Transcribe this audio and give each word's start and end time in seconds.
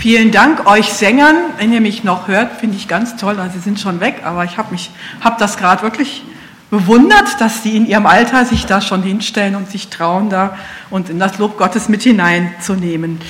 Vielen 0.00 0.30
Dank 0.30 0.66
euch 0.66 0.94
Sängern, 0.94 1.36
wenn 1.58 1.74
ihr 1.74 1.82
mich 1.82 2.04
noch 2.04 2.26
hört, 2.26 2.58
finde 2.58 2.74
ich 2.74 2.88
ganz 2.88 3.16
toll. 3.16 3.38
Also 3.38 3.58
sie 3.58 3.58
sind 3.58 3.78
schon 3.78 4.00
weg, 4.00 4.22
aber 4.24 4.46
ich 4.46 4.56
habe 4.56 4.74
habe 5.20 5.36
das 5.38 5.58
gerade 5.58 5.82
wirklich 5.82 6.24
bewundert, 6.70 7.38
dass 7.38 7.62
sie 7.62 7.76
in 7.76 7.84
ihrem 7.84 8.06
Alter 8.06 8.46
sich 8.46 8.64
da 8.64 8.80
schon 8.80 9.02
hinstellen 9.02 9.56
und 9.56 9.70
sich 9.70 9.88
trauen, 9.88 10.30
da 10.30 10.56
und 10.88 11.10
in 11.10 11.18
das 11.18 11.36
Lob 11.36 11.58
Gottes 11.58 11.90
mit 11.90 12.02
hineinzunehmen. 12.02 13.20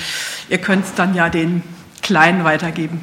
Ihr 0.47 0.59
könnt 0.59 0.85
es 0.85 0.93
dann 0.93 1.13
ja 1.13 1.27
den 1.27 1.61
Kleinen 2.01 2.45
weitergeben. 2.45 3.01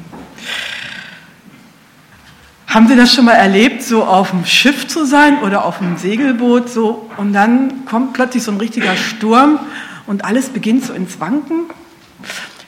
Haben 2.65 2.87
Sie 2.87 2.95
das 2.95 3.13
schon 3.13 3.25
mal 3.25 3.33
erlebt, 3.33 3.83
so 3.83 4.03
auf 4.03 4.31
dem 4.31 4.45
Schiff 4.45 4.87
zu 4.87 5.05
sein 5.05 5.43
oder 5.43 5.63
auf 5.63 5.79
einem 5.79 5.97
Segelboot 5.97 6.71
so 6.71 7.07
und 7.17 7.33
dann 7.33 7.85
kommt 7.85 8.13
plötzlich 8.13 8.41
so 8.41 8.51
ein 8.51 8.57
richtiger 8.57 8.95
Sturm 8.95 9.59
und 10.07 10.25
alles 10.25 10.49
beginnt 10.49 10.85
so 10.85 10.93
ins 10.93 11.19
Wanken? 11.19 11.65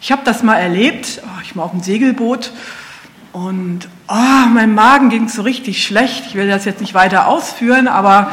Ich 0.03 0.11
habe 0.11 0.23
das 0.25 0.41
mal 0.41 0.55
erlebt, 0.55 1.21
oh, 1.23 1.41
ich 1.43 1.55
war 1.55 1.65
auf 1.65 1.71
dem 1.71 1.83
Segelboot 1.83 2.51
und 3.33 3.87
oh, 4.07 4.47
mein 4.51 4.73
Magen 4.73 5.09
ging 5.09 5.29
so 5.29 5.43
richtig 5.43 5.85
schlecht. 5.85 6.23
Ich 6.25 6.33
will 6.33 6.47
das 6.47 6.65
jetzt 6.65 6.81
nicht 6.81 6.95
weiter 6.95 7.27
ausführen, 7.27 7.87
aber 7.87 8.31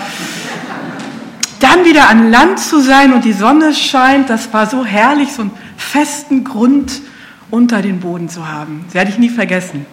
dann 1.61 1.85
wieder 1.85 2.09
an 2.09 2.31
Land 2.31 2.59
zu 2.59 2.81
sein 2.81 3.13
und 3.13 3.27
die 3.27 3.35
Sonne 3.35 3.75
scheint, 3.75 4.31
das 4.31 4.51
war 4.55 4.67
so 4.67 4.87
herrlich, 4.87 5.35
so 5.35 5.43
einen 5.43 5.51
festen 5.77 6.43
Grund 6.43 7.03
unter 7.51 7.83
den 7.83 8.01
Boden 8.01 8.31
zu 8.31 8.49
haben. 8.49 8.85
Das 8.87 8.95
werde 8.95 9.11
ich 9.11 9.19
nie 9.19 9.29
vergessen. 9.29 9.85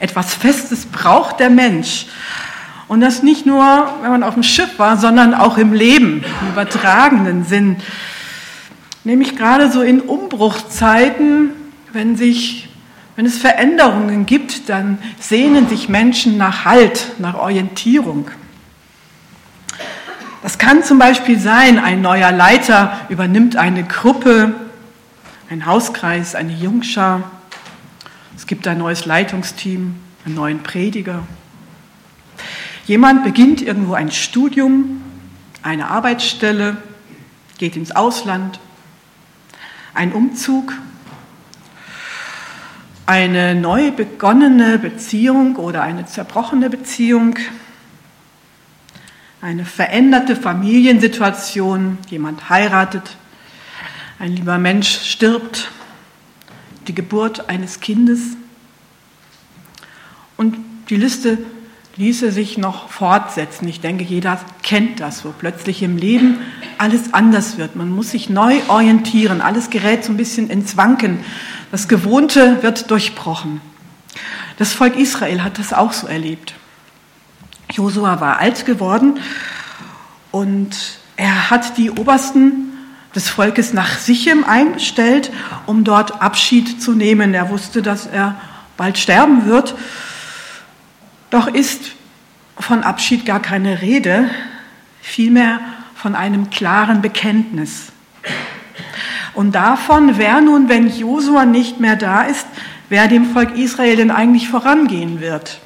Etwas 0.00 0.34
Festes 0.34 0.86
braucht 0.86 1.38
der 1.38 1.50
Mensch. 1.50 2.06
Und 2.88 3.00
das 3.00 3.22
nicht 3.22 3.46
nur, 3.46 3.64
wenn 4.02 4.10
man 4.10 4.24
auf 4.24 4.34
dem 4.34 4.42
Schiff 4.42 4.76
war, 4.76 4.96
sondern 4.96 5.34
auch 5.34 5.56
im 5.56 5.72
Leben, 5.72 6.24
im 6.40 6.48
übertragenen 6.48 7.44
Sinn. 7.44 7.76
Nämlich 9.04 9.36
gerade 9.36 9.70
so 9.70 9.82
in 9.82 10.00
Umbruchzeiten, 10.00 11.50
wenn 11.92 12.16
sich 12.16 12.68
wenn 13.14 13.26
es 13.26 13.36
Veränderungen 13.36 14.24
gibt, 14.24 14.70
dann 14.70 14.98
sehnen 15.20 15.68
sich 15.68 15.88
Menschen 15.88 16.38
nach 16.38 16.64
Halt, 16.64 17.12
nach 17.18 17.34
Orientierung. 17.34 18.30
Das 20.42 20.58
kann 20.58 20.82
zum 20.82 20.98
Beispiel 20.98 21.38
sein, 21.38 21.78
ein 21.78 22.00
neuer 22.00 22.32
Leiter 22.32 22.98
übernimmt 23.10 23.56
eine 23.56 23.84
Gruppe, 23.84 24.54
ein 25.50 25.66
Hauskreis, 25.66 26.34
eine 26.34 26.52
Jungschar. 26.52 27.30
Es 28.34 28.46
gibt 28.46 28.66
ein 28.66 28.78
neues 28.78 29.04
Leitungsteam, 29.04 29.94
einen 30.24 30.34
neuen 30.34 30.62
Prediger. 30.62 31.22
Jemand 32.86 33.24
beginnt 33.24 33.60
irgendwo 33.60 33.92
ein 33.92 34.10
Studium, 34.10 35.02
eine 35.62 35.90
Arbeitsstelle, 35.90 36.78
geht 37.58 37.76
ins 37.76 37.94
Ausland, 37.94 38.58
ein 39.94 40.12
Umzug 40.12 40.72
eine 43.06 43.54
neu 43.54 43.90
begonnene 43.90 44.78
Beziehung 44.78 45.56
oder 45.56 45.82
eine 45.82 46.06
zerbrochene 46.06 46.70
Beziehung, 46.70 47.34
eine 49.40 49.64
veränderte 49.64 50.36
Familiensituation, 50.36 51.98
jemand 52.08 52.48
heiratet, 52.48 53.16
ein 54.18 54.32
lieber 54.36 54.56
Mensch 54.58 55.10
stirbt, 55.10 55.70
die 56.86 56.94
Geburt 56.94 57.48
eines 57.48 57.80
Kindes. 57.80 58.20
Und 60.36 60.56
die 60.88 60.96
Liste 60.96 61.38
ließe 61.96 62.32
sich 62.32 62.58
noch 62.58 62.88
fortsetzen. 62.88 63.68
Ich 63.68 63.80
denke, 63.80 64.04
jeder 64.04 64.40
kennt 64.62 65.00
das, 65.00 65.24
wo 65.24 65.30
plötzlich 65.30 65.82
im 65.82 65.96
Leben 65.96 66.38
alles 66.78 67.12
anders 67.12 67.58
wird. 67.58 67.76
Man 67.76 67.90
muss 67.90 68.10
sich 68.10 68.30
neu 68.30 68.60
orientieren, 68.68 69.40
alles 69.40 69.70
gerät 69.70 70.04
so 70.04 70.12
ein 70.12 70.16
bisschen 70.16 70.48
ins 70.48 70.76
Wanken. 70.76 71.20
Das 71.70 71.88
Gewohnte 71.88 72.62
wird 72.62 72.90
durchbrochen. 72.90 73.60
Das 74.58 74.72
Volk 74.72 74.96
Israel 74.96 75.42
hat 75.42 75.58
das 75.58 75.72
auch 75.72 75.92
so 75.92 76.06
erlebt. 76.06 76.54
Josua 77.72 78.20
war 78.20 78.38
alt 78.38 78.66
geworden 78.66 79.18
und 80.30 80.76
er 81.16 81.50
hat 81.50 81.76
die 81.78 81.90
Obersten 81.90 82.72
des 83.14 83.28
Volkes 83.28 83.72
nach 83.72 83.98
Sichem 83.98 84.44
eingestellt, 84.44 85.30
um 85.66 85.84
dort 85.84 86.22
Abschied 86.22 86.82
zu 86.82 86.92
nehmen. 86.92 87.34
Er 87.34 87.50
wusste, 87.50 87.82
dass 87.82 88.06
er 88.06 88.40
bald 88.76 88.98
sterben 88.98 89.46
wird. 89.46 89.74
Doch 91.32 91.46
ist 91.46 91.92
von 92.58 92.82
Abschied 92.82 93.24
gar 93.24 93.40
keine 93.40 93.80
Rede, 93.80 94.28
vielmehr 95.00 95.60
von 95.94 96.14
einem 96.14 96.50
klaren 96.50 97.00
Bekenntnis. 97.00 97.90
Und 99.32 99.54
davon, 99.54 100.18
wer 100.18 100.42
nun, 100.42 100.68
wenn 100.68 100.94
Josua 100.94 101.46
nicht 101.46 101.80
mehr 101.80 101.96
da 101.96 102.24
ist, 102.24 102.46
wer 102.90 103.08
dem 103.08 103.32
Volk 103.32 103.56
Israel 103.56 103.96
denn 103.96 104.10
eigentlich 104.10 104.50
vorangehen 104.50 105.22
wird. 105.22 105.60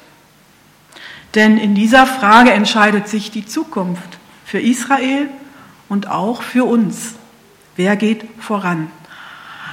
Denn 1.35 1.57
in 1.57 1.75
dieser 1.75 2.07
Frage 2.07 2.51
entscheidet 2.51 3.09
sich 3.09 3.29
die 3.29 3.45
Zukunft 3.45 4.19
für 4.45 4.61
Israel 4.61 5.29
und 5.89 6.07
auch 6.07 6.43
für 6.43 6.63
uns. 6.63 7.15
Wer 7.75 7.97
geht 7.97 8.23
voran? 8.39 8.89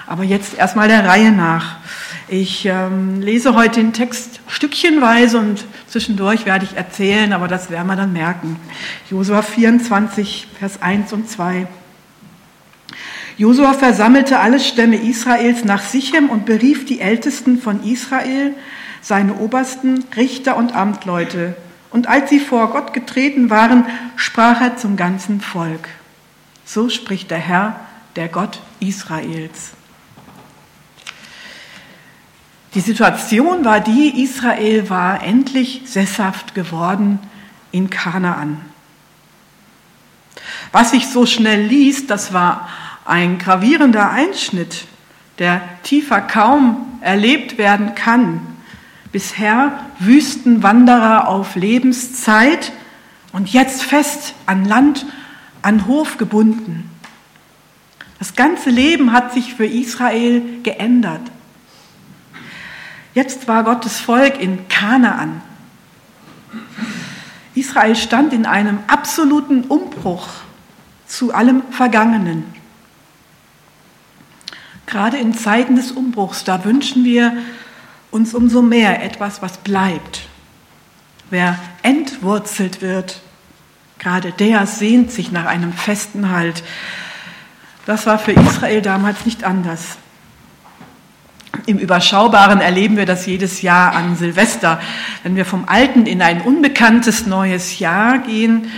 Aber 0.07 0.23
jetzt 0.23 0.59
erstmal 0.59 0.89
der 0.89 1.07
Reihe 1.07 1.33
nach. 1.33 1.77
Ich 2.29 2.65
ähm, 2.67 3.21
lese 3.21 3.55
heute 3.55 3.81
den 3.81 3.93
Text 3.93 4.41
stückchenweise 4.49 5.39
und 5.39 5.65
zwischendurch 5.89 6.47
werde 6.47 6.65
ich 6.65 6.77
erzählen, 6.77 7.33
aber 7.33 7.49
das 7.49 7.71
werden 7.71 7.87
wir 7.87 7.97
dann 7.97 8.13
merken. 8.13 8.57
Josua 9.11 9.43
24, 9.43 10.49
Vers 10.59 10.81
1 10.81 11.13
und 11.13 11.29
2. 11.29 11.67
Josua 13.37 13.75
versammelte 13.75 14.39
alle 14.39 14.61
Stämme 14.61 14.97
Israels 14.97 15.65
nach 15.65 15.83
Sichem 15.83 16.31
und 16.31 16.47
berief 16.47 16.87
die 16.87 17.01
Ältesten 17.01 17.61
von 17.61 17.83
Israel, 17.85 18.55
seine 19.03 19.35
Obersten, 19.35 20.05
Richter 20.17 20.57
und 20.57 20.75
Amtleute. 20.75 21.57
Und 21.91 22.09
als 22.09 22.31
sie 22.31 22.41
vor 22.41 22.71
Gott 22.71 22.93
getreten 22.93 23.51
waren, 23.51 23.87
sprach 24.17 24.61
er 24.61 24.77
zum 24.77 24.97
ganzen 24.97 25.41
Volk. 25.41 25.89
So 26.65 26.89
spricht 26.89 27.31
der 27.31 27.39
Herr, 27.39 27.81
der 28.17 28.29
Gott 28.29 28.61
Israels. 28.81 29.73
Die 32.75 32.81
Situation 32.81 33.65
war 33.65 33.79
die, 33.81 34.23
Israel 34.23 34.91
war 34.91 35.23
endlich 35.23 35.83
sesshaft 35.85 36.57
geworden 36.57 37.21
in 37.71 37.89
Kanaan. 37.89 38.61
Was 40.73 40.91
sich 40.91 41.07
so 41.07 41.25
schnell 41.25 41.67
liest, 41.67 42.11
das 42.11 42.33
war 42.33 42.69
ein 43.05 43.39
gravierender 43.39 44.11
Einschnitt, 44.11 44.87
der 45.39 45.61
tiefer 45.85 46.21
kaum 46.21 46.99
erlebt 47.01 47.59
werden 47.59 47.95
kann. 47.95 48.41
Bisher 49.13 49.79
Wüstenwanderer 50.01 51.29
auf 51.29 51.55
Lebenszeit 51.55 52.73
und 53.33 53.53
jetzt 53.53 53.85
fest 53.85 54.35
an 54.47 54.65
Land, 54.65 55.07
an 55.63 55.87
Hof 55.87 56.19
gebunden. 56.19 56.91
Das 58.19 58.35
ganze 58.35 58.71
Leben 58.71 59.13
hat 59.13 59.33
sich 59.33 59.55
für 59.55 59.67
Israel 59.67 60.43
geändert. 60.65 61.21
Jetzt 63.15 63.47
war 63.47 63.63
Gottes 63.63 64.01
Volk 64.01 64.41
in 64.41 64.69
Kanaan. 64.69 65.41
Israel 67.55 67.95
stand 67.95 68.33
in 68.33 68.47
einem 68.47 68.81
absoluten 68.89 69.65
Umbruch 69.65 70.29
zu 71.07 71.33
allem 71.33 71.63
Vergangenen. 71.71 72.45
Gerade 74.87 75.17
in 75.19 75.35
Zeiten 75.35 75.77
des 75.77 75.93
Umbruchs, 75.93 76.45
da 76.45 76.65
wünschen 76.65 77.05
wir 77.05 77.37
uns 78.11 78.35
umso 78.35 78.63
mehr 78.63 79.03
etwas, 79.03 79.43
was 79.43 79.59
bleibt. 79.59 80.23
Wer 81.31 81.59
entwurzelt 81.83 82.83
wird, 82.83 83.21
gerade 83.99 84.33
der 84.33 84.67
sehnt 84.67 85.11
sich 85.11 85.33
nach 85.33 85.47
einem 85.47 85.73
festen 85.73 86.31
Halt. 86.31 86.63
Das 87.87 88.07
war 88.07 88.19
für 88.19 88.33
Israel 88.33 88.83
damals 88.83 89.25
nicht 89.25 89.45
anders. 89.45 89.99
Im 91.67 91.79
Überschaubaren 91.79 92.61
erleben 92.61 92.97
wir 92.97 93.07
das 93.07 93.27
jedes 93.27 93.63
Jahr 93.63 93.95
an 93.95 94.17
Silvester. 94.17 94.81
Wenn 95.23 95.37
wir 95.37 95.45
vom 95.45 95.65
alten 95.67 96.07
in 96.07 96.21
ein 96.21 96.43
unbekanntes 96.43 97.27
neues 97.27 97.79
Jahr 97.79 98.19
gehen, 98.19 98.71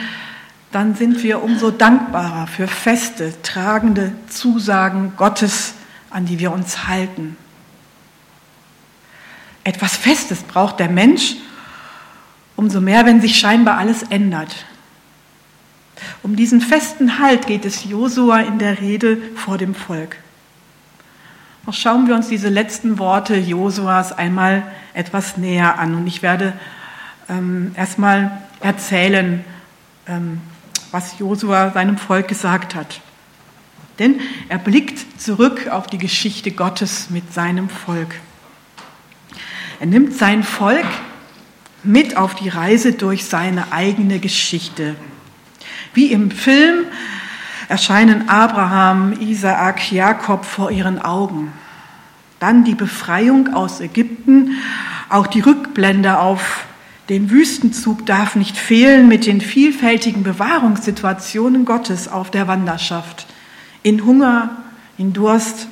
dann 0.73 0.95
sind 0.95 1.23
wir 1.23 1.43
umso 1.43 1.71
dankbarer 1.71 2.47
für 2.47 2.69
feste, 2.69 3.33
tragende 3.43 4.13
Zusagen 4.29 5.15
Gottes 5.17 5.75
an 6.11 6.25
die 6.25 6.39
wir 6.39 6.53
uns 6.53 6.87
halten. 6.87 7.37
Etwas 9.65 9.97
Festes 9.97 10.43
braucht 10.43 10.81
der 10.81 10.89
Mensch, 10.89 11.37
umso 12.57 12.81
mehr, 12.81 13.05
wenn 13.05 13.21
sich 13.21 13.39
scheinbar 13.39 13.77
alles 13.79 14.03
ändert. 14.05 14.65
Um 16.23 16.37
diesen 16.37 16.61
festen 16.61 17.19
Halt 17.19 17.47
geht 17.47 17.65
es 17.65 17.85
Josua 17.85 18.41
in 18.41 18.59
der 18.59 18.81
Rede 18.81 19.19
vor 19.35 19.59
dem 19.59 19.75
Volk. 19.75 20.17
Noch 21.67 21.75
schauen 21.75 22.07
wir 22.07 22.15
uns 22.15 22.29
diese 22.29 22.49
letzten 22.49 23.01
Worte 23.01 23.35
Josuas 23.37 24.13
einmal 24.13 24.63
etwas 24.95 25.37
näher 25.37 25.81
an. 25.81 25.97
Und 25.97 26.07
ich 26.07 26.23
werde 26.23 26.53
ähm, 27.29 27.73
erstmal 27.77 28.41
erzählen, 28.61 29.45
ähm, 30.07 30.41
was 30.93 31.19
Josua 31.19 31.73
seinem 31.73 31.99
Volk 31.99 32.29
gesagt 32.29 32.77
hat. 32.77 33.01
Denn 33.99 34.21
er 34.49 34.59
blickt 34.59 35.21
zurück 35.21 35.67
auf 35.67 35.89
die 35.89 35.99
Geschichte 35.99 36.53
Gottes 36.53 37.11
mit 37.11 37.35
seinem 37.35 37.69
Volk. 37.69 38.15
Er 39.81 39.87
nimmt 39.87 40.15
sein 40.15 40.45
Volk 40.45 40.87
mit 41.83 42.17
auf 42.17 42.37
die 42.37 42.49
Reise 42.49 42.93
durch 42.93 43.25
seine 43.25 43.73
eigene 43.73 44.21
Geschichte. 44.21 44.95
Wie 45.95 46.13
im 46.13 46.31
Film 46.31 46.85
erscheinen 47.69 48.29
Abraham, 48.29 49.13
Isaak, 49.21 49.93
Jakob 49.93 50.45
vor 50.45 50.71
ihren 50.71 51.01
Augen. 51.01 51.53
Dann 52.39 52.65
die 52.65 52.75
Befreiung 52.75 53.55
aus 53.55 53.81
Ägypten, 53.81 54.57
auch 55.09 55.27
die 55.27 55.41
Rückblende 55.41 56.19
auf 56.19 56.67
den 57.09 57.31
Wüstenzug 57.31 58.05
darf 58.05 58.35
nicht 58.35 58.57
fehlen 58.57 59.07
mit 59.07 59.27
den 59.27 59.41
vielfältigen 59.41 60.25
Bewahrungssituationen 60.25 61.65
Gottes 61.65 62.09
auf 62.09 62.33
der 62.33 62.49
Wanderschaft. 62.49 63.27
In 63.85 64.05
Hunger, 64.05 64.57
in 64.99 65.13
Durst, 65.13 65.69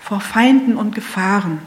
vor 0.00 0.20
Feinden 0.20 0.76
und 0.76 0.94
Gefahren. 0.94 1.58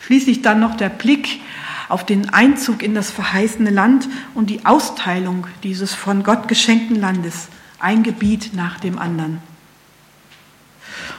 Schließlich 0.00 0.42
dann 0.42 0.60
noch 0.60 0.76
der 0.76 0.90
Blick 0.90 1.40
auf 1.88 2.04
den 2.04 2.28
Einzug 2.34 2.82
in 2.82 2.94
das 2.94 3.10
verheißene 3.10 3.70
Land 3.70 4.08
und 4.34 4.50
die 4.50 4.66
Austeilung 4.66 5.46
dieses 5.62 5.94
von 5.94 6.22
Gott 6.22 6.48
geschenkten 6.48 6.96
Landes, 6.96 7.48
ein 7.80 8.02
Gebiet 8.02 8.54
nach 8.54 8.78
dem 8.80 8.98
anderen. 8.98 9.40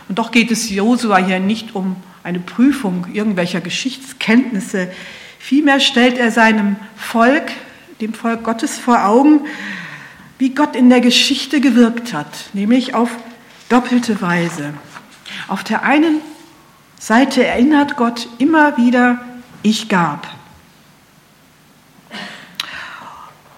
Und 0.07 0.19
doch 0.19 0.31
geht 0.31 0.51
es 0.51 0.69
Josua 0.69 1.17
hier 1.17 1.39
nicht 1.39 1.75
um 1.75 1.95
eine 2.23 2.39
Prüfung 2.39 3.07
irgendwelcher 3.13 3.61
Geschichtskenntnisse. 3.61 4.91
Vielmehr 5.39 5.79
stellt 5.79 6.17
er 6.17 6.31
seinem 6.31 6.75
Volk, 6.95 7.51
dem 7.99 8.13
Volk 8.13 8.43
Gottes 8.43 8.77
vor 8.77 9.05
Augen, 9.05 9.41
wie 10.37 10.49
Gott 10.49 10.75
in 10.75 10.89
der 10.89 11.01
Geschichte 11.01 11.61
gewirkt 11.61 12.13
hat, 12.13 12.49
nämlich 12.53 12.93
auf 12.93 13.09
doppelte 13.69 14.21
Weise. 14.21 14.73
Auf 15.47 15.63
der 15.63 15.83
einen 15.83 16.19
Seite 16.99 17.45
erinnert 17.45 17.95
Gott 17.95 18.27
immer 18.37 18.77
wieder, 18.77 19.23
ich 19.63 19.87
gab. 19.87 20.27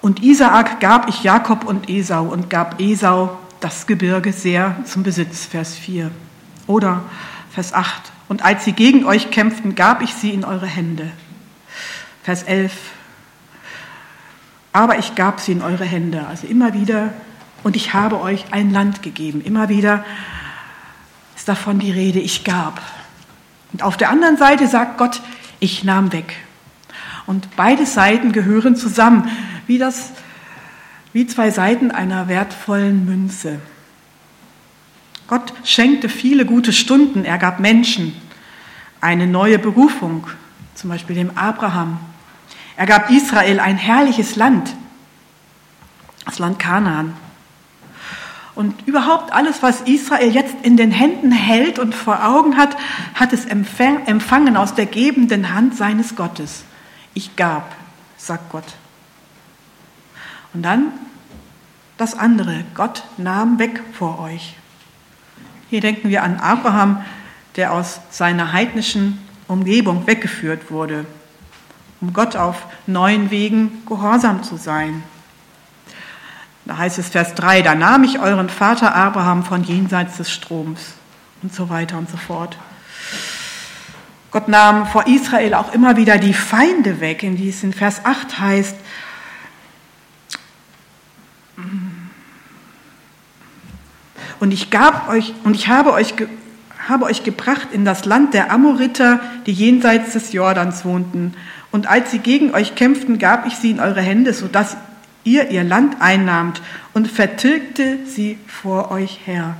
Und 0.03 0.21
Isaak 0.21 0.81
gab 0.81 1.07
ich 1.07 1.23
Jakob 1.23 1.63
und 1.63 1.89
Esau 1.89 2.25
und 2.25 2.49
gab 2.49 2.81
Esau 2.81 3.39
das 3.61 3.87
Gebirge 3.87 4.33
sehr 4.33 4.75
zum 4.83 5.01
Besitz, 5.01 5.45
Vers 5.45 5.75
4. 5.77 6.11
Oder 6.67 7.05
Vers 7.51 7.73
8. 7.73 8.11
Und 8.27 8.43
als 8.43 8.65
sie 8.65 8.73
gegen 8.73 9.05
euch 9.05 9.31
kämpften, 9.31 9.75
gab 9.75 10.01
ich 10.01 10.13
sie 10.13 10.31
in 10.31 10.43
eure 10.43 10.65
Hände. 10.65 11.09
Vers 12.21 12.43
11. 12.43 12.73
Aber 14.73 14.99
ich 14.99 15.15
gab 15.15 15.39
sie 15.39 15.53
in 15.53 15.61
eure 15.61 15.85
Hände. 15.85 16.27
Also 16.27 16.47
immer 16.47 16.73
wieder. 16.73 17.13
Und 17.63 17.77
ich 17.77 17.93
habe 17.93 18.19
euch 18.19 18.43
ein 18.51 18.71
Land 18.71 19.03
gegeben. 19.03 19.39
Immer 19.39 19.69
wieder 19.69 20.03
ist 21.37 21.47
davon 21.47 21.79
die 21.79 21.91
Rede, 21.91 22.19
ich 22.19 22.43
gab. 22.43 22.81
Und 23.71 23.83
auf 23.83 23.95
der 23.95 24.09
anderen 24.09 24.35
Seite 24.35 24.67
sagt 24.67 24.97
Gott, 24.97 25.21
ich 25.61 25.85
nahm 25.85 26.11
weg. 26.11 26.35
Und 27.25 27.55
beide 27.55 27.85
Seiten 27.85 28.33
gehören 28.33 28.75
zusammen, 28.75 29.29
wie, 29.67 29.77
das, 29.77 30.11
wie 31.13 31.27
zwei 31.27 31.51
Seiten 31.51 31.91
einer 31.91 32.27
wertvollen 32.27 33.05
Münze. 33.05 33.59
Gott 35.27 35.53
schenkte 35.63 36.09
viele 36.09 36.45
gute 36.45 36.73
Stunden. 36.73 37.25
Er 37.25 37.37
gab 37.37 37.59
Menschen 37.59 38.15
eine 39.01 39.27
neue 39.27 39.59
Berufung, 39.59 40.27
zum 40.75 40.89
Beispiel 40.89 41.15
dem 41.15 41.37
Abraham. 41.37 41.99
Er 42.75 42.85
gab 42.85 43.09
Israel 43.09 43.59
ein 43.59 43.77
herrliches 43.77 44.35
Land, 44.35 44.75
das 46.25 46.39
Land 46.39 46.59
Kanaan. 46.59 47.13
Und 48.55 48.87
überhaupt 48.87 49.33
alles, 49.33 49.63
was 49.63 49.81
Israel 49.81 50.29
jetzt 50.29 50.55
in 50.61 50.77
den 50.77 50.91
Händen 50.91 51.31
hält 51.31 51.79
und 51.79 51.95
vor 51.95 52.23
Augen 52.23 52.55
hat, 52.55 52.77
hat 53.15 53.33
es 53.33 53.45
empfangen 53.45 54.57
aus 54.57 54.75
der 54.75 54.85
gebenden 54.85 55.53
Hand 55.53 55.75
seines 55.75 56.15
Gottes. 56.15 56.63
Ich 57.15 57.35
gab, 57.35 57.75
sagt 58.17 58.51
Gott. 58.51 58.65
Und 60.53 60.63
dann 60.63 60.91
das 61.97 62.17
andere. 62.17 62.63
Gott 62.75 63.03
nahm 63.17 63.59
weg 63.59 63.81
vor 63.93 64.19
euch. 64.19 64.55
Hier 65.69 65.81
denken 65.81 66.09
wir 66.09 66.23
an 66.23 66.39
Abraham, 66.39 67.03
der 67.55 67.73
aus 67.73 68.01
seiner 68.09 68.51
heidnischen 68.51 69.19
Umgebung 69.47 70.07
weggeführt 70.07 70.71
wurde, 70.71 71.05
um 72.01 72.13
Gott 72.13 72.35
auf 72.35 72.65
neuen 72.87 73.31
Wegen 73.31 73.83
gehorsam 73.85 74.43
zu 74.43 74.57
sein. 74.57 75.03
Da 76.65 76.77
heißt 76.77 76.97
es 76.97 77.09
Vers 77.09 77.35
3, 77.35 77.61
da 77.61 77.75
nahm 77.75 78.03
ich 78.03 78.19
euren 78.19 78.49
Vater 78.49 78.95
Abraham 78.95 79.43
von 79.43 79.63
jenseits 79.63 80.17
des 80.17 80.31
Stroms 80.31 80.93
und 81.41 81.53
so 81.53 81.69
weiter 81.69 81.97
und 81.97 82.09
so 82.09 82.17
fort. 82.17 82.57
Gott 84.31 84.47
nahm 84.47 84.87
vor 84.87 85.05
Israel 85.07 85.53
auch 85.53 85.73
immer 85.73 85.97
wieder 85.97 86.17
die 86.17 86.33
Feinde 86.33 86.99
weg, 87.01 87.21
in 87.21 87.35
die 87.35 87.49
es 87.49 87.63
in 87.63 87.73
Vers 87.73 88.05
8 88.05 88.39
heißt, 88.39 88.75
Und 94.43 94.51
ich 94.51 94.71
gab 94.71 95.07
euch, 95.07 95.33
und 95.45 95.55
ich 95.55 95.69
habe 95.69 95.93
euch, 95.93 96.15
habe 96.85 97.05
euch 97.05 97.23
gebracht 97.23 97.69
in 97.71 97.85
das 97.85 98.03
Land 98.03 98.33
der 98.33 98.51
Amoriter, 98.51 99.21
die 99.45 99.53
jenseits 99.53 100.11
des 100.11 100.33
Jordans 100.33 100.83
wohnten. 100.83 101.33
Und 101.71 101.87
als 101.87 102.11
sie 102.11 102.19
gegen 102.19 102.53
euch 102.53 102.75
kämpften, 102.75 103.19
gab 103.19 103.47
ich 103.47 103.55
sie 103.55 103.71
in 103.71 103.79
eure 103.79 104.01
Hände, 104.01 104.33
sodass 104.33 104.75
ihr 105.23 105.49
ihr 105.49 105.63
Land 105.63 106.01
einnahmt 106.01 106.61
und 106.93 107.09
vertilgte 107.09 107.99
sie 108.05 108.37
vor 108.45 108.91
euch 108.91 109.21
her. 109.23 109.55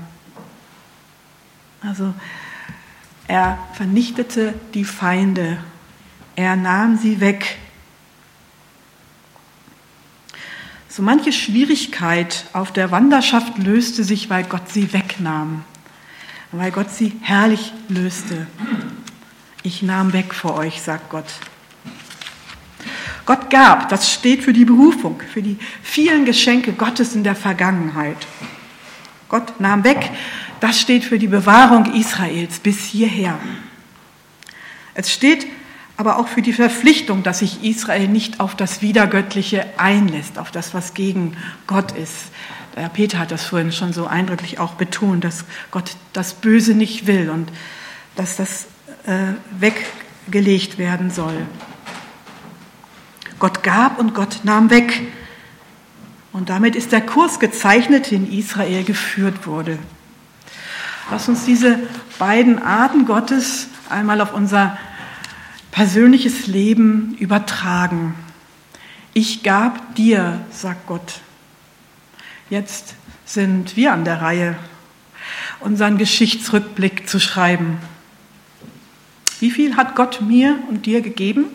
Also 1.82 2.14
er 3.30 3.60
vernichtete 3.76 4.54
die 4.74 4.84
Feinde, 4.84 5.60
er 6.36 6.58
nahm 6.58 6.98
sie 6.98 7.22
weg. 7.22 7.56
So 10.96 11.02
manche 11.02 11.32
Schwierigkeit 11.32 12.46
auf 12.54 12.72
der 12.72 12.92
Wanderschaft 12.92 13.58
löste 13.58 14.04
sich, 14.04 14.30
weil 14.30 14.44
Gott 14.44 14.70
sie 14.70 14.94
wegnahm, 14.94 15.64
weil 16.52 16.70
Gott 16.70 16.92
sie 16.92 17.14
herrlich 17.22 17.74
löste. 17.90 18.46
Ich 19.64 19.82
nahm 19.82 20.14
weg 20.14 20.36
vor 20.36 20.54
euch, 20.54 20.84
sagt 20.84 21.10
Gott. 21.10 21.26
Gott 23.26 23.50
gab, 23.50 23.90
das 23.90 24.14
steht 24.14 24.44
für 24.44 24.54
die 24.54 24.66
Berufung, 24.66 25.20
für 25.34 25.42
die 25.42 25.58
vielen 25.82 26.26
Geschenke 26.26 26.74
Gottes 26.74 27.16
in 27.16 27.24
der 27.24 27.36
Vergangenheit. 27.36 28.28
Gott 29.30 29.60
nahm 29.60 29.84
weg, 29.84 30.12
das 30.60 30.80
steht 30.80 31.06
für 31.06 31.18
die 31.18 31.26
Bewahrung 31.26 31.92
Israels 31.96 32.60
bis 32.60 32.86
hierher. 32.86 33.40
Es 34.94 35.12
steht 35.12 35.48
aber 36.04 36.20
auch 36.20 36.28
für 36.28 36.42
die 36.42 36.52
Verpflichtung, 36.52 37.24
dass 37.24 37.40
sich 37.40 37.64
Israel 37.64 38.10
nicht 38.10 38.42
auf 38.42 38.58
das 38.58 38.82
Wiedergöttliche 38.82 39.66
einlässt, 39.78 40.38
auf 40.38 40.52
das, 40.52 40.74
was 40.74 40.94
gegen 40.94 41.38
Gott 41.66 41.94
ist. 41.94 42.26
Der 42.76 42.90
Peter 42.90 43.20
hat 43.20 43.32
das 43.32 43.46
vorhin 43.46 43.72
schon 43.72 43.94
so 43.94 44.06
eindrücklich 44.06 44.60
auch 44.60 44.74
betont, 44.74 45.24
dass 45.24 45.46
Gott 45.72 45.96
das 46.12 46.34
Böse 46.34 46.74
nicht 46.74 47.08
will 47.08 47.30
und 47.30 47.54
dass 48.18 48.36
das 48.36 48.66
äh, 49.06 49.32
weggelegt 49.62 50.78
werden 50.78 51.10
soll. 51.10 51.48
Gott 53.40 53.64
gab 53.64 53.98
und 53.98 54.14
Gott 54.14 54.42
nahm 54.44 54.72
weg. 54.72 55.04
Und 56.34 56.50
damit 56.50 56.76
ist 56.76 56.92
der 56.92 57.00
Kurs 57.00 57.40
gezeichnet, 57.40 58.12
den 58.12 58.30
Israel 58.30 58.84
geführt 58.84 59.48
wurde. 59.48 59.80
Lass 61.10 61.30
uns 61.30 61.46
diese 61.46 61.80
beiden 62.20 62.62
Arten 62.62 63.06
Gottes 63.06 63.70
einmal 63.90 64.20
auf 64.20 64.34
unser 64.34 64.78
persönliches 65.74 66.46
Leben 66.46 67.16
übertragen. 67.20 68.14
Ich 69.16 69.42
gab 69.42 69.96
dir, 69.96 70.40
sagt 70.52 70.86
Gott. 70.86 71.22
Jetzt 72.52 72.94
sind 73.26 73.76
wir 73.76 73.92
an 73.92 74.06
der 74.06 74.22
Reihe, 74.22 74.56
unseren 75.62 75.98
Geschichtsrückblick 75.98 77.10
zu 77.10 77.20
schreiben. 77.20 77.80
Wie 79.40 79.50
viel 79.50 79.76
hat 79.76 79.96
Gott 79.96 80.22
mir 80.22 80.60
und 80.70 80.86
dir 80.86 81.02
gegeben? 81.02 81.46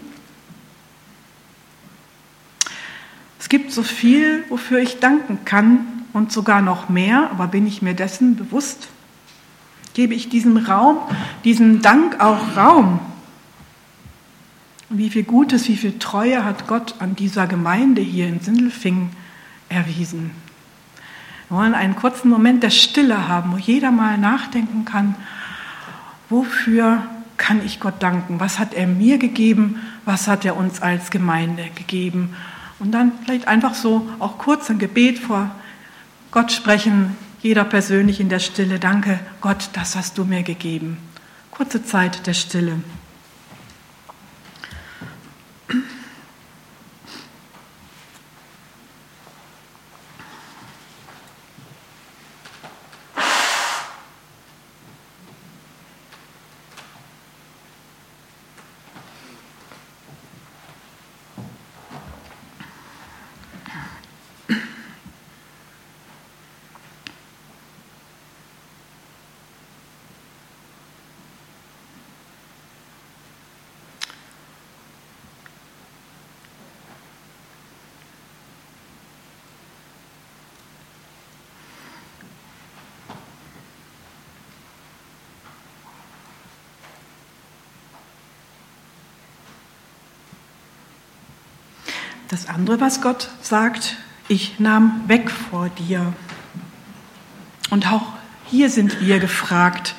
Es 3.39 3.49
gibt 3.49 3.71
so 3.71 3.85
viel, 3.85 4.43
wofür 4.49 4.81
ich 4.81 4.99
danken 4.99 5.45
kann 5.45 5.87
und 6.13 6.33
sogar 6.33 6.61
noch 6.61 6.89
mehr, 6.89 7.31
aber 7.31 7.47
bin 7.47 7.69
ich 7.69 7.83
mir 7.83 7.95
dessen 7.95 8.35
bewusst? 8.35 8.89
Gebe 9.95 10.15
ich 10.15 10.29
diesem 10.29 10.57
Raum, 10.57 10.99
diesem 11.45 11.83
Dank 11.83 12.19
auch 12.19 12.57
Raum? 12.57 12.99
Wie 14.91 15.11
viel 15.11 15.25
Gutes, 15.25 15.69
wie 15.69 15.77
viel 15.77 15.99
Treue 15.99 16.45
hat 16.45 16.67
Gott 16.67 16.95
an 17.01 17.15
dieser 17.15 17.47
Gemeinde 17.47 18.01
hier 18.01 18.27
in 18.27 18.41
Sindelfingen 18.41 19.11
erwiesen. 19.69 20.31
Wir 21.49 21.59
wollen 21.59 21.75
einen 21.75 21.97
kurzen 21.97 22.31
Moment 22.31 22.63
der 22.63 22.71
Stille 22.71 23.29
haben, 23.29 23.53
wo 23.53 23.57
jeder 23.59 23.91
mal 23.91 24.17
nachdenken 24.17 24.85
kann, 24.85 25.15
wofür 26.31 27.03
kann 27.37 27.65
ich 27.65 27.81
Gott 27.81 28.03
danken? 28.03 28.41
Was 28.41 28.59
hat 28.59 28.75
er 28.75 28.87
mir 28.87 29.19
gegeben? 29.19 29.81
Was 30.05 30.27
hat 30.27 30.45
er 30.45 30.57
uns 30.57 30.83
als 30.83 31.11
Gemeinde 31.11 31.69
gegeben? 31.75 32.35
Und 32.79 32.93
dann 32.93 33.13
vielleicht 33.25 33.49
einfach 33.49 33.75
so 33.75 34.09
auch 34.19 34.39
kurz 34.39 34.71
ein 34.71 34.79
Gebet 34.79 35.19
vor 35.19 35.51
Gott 36.31 36.53
sprechen. 36.53 37.17
jeder 37.41 37.65
persönlich 37.65 38.21
in 38.21 38.29
der 38.29 38.41
Stille, 38.41 38.79
danke 38.79 39.21
Gott, 39.41 39.71
das 39.73 39.97
hast 39.97 40.19
du 40.19 40.25
mir 40.25 40.43
gegeben. 40.43 40.99
Kurze 41.51 41.85
Zeit 41.85 42.27
der 42.27 42.35
Stille. 42.35 42.81
Das 92.29 92.47
andere, 92.47 92.79
was 92.79 93.01
Gott 93.01 93.31
sagt, 93.41 93.97
ich 94.29 94.61
nahm 94.61 95.03
weg 95.07 95.31
vor 95.31 95.71
dir. 95.71 96.13
Und 97.71 97.91
auch 97.91 98.13
hier 98.45 98.69
sind 98.69 99.01
wir 99.01 99.19
gefragt. 99.19 99.95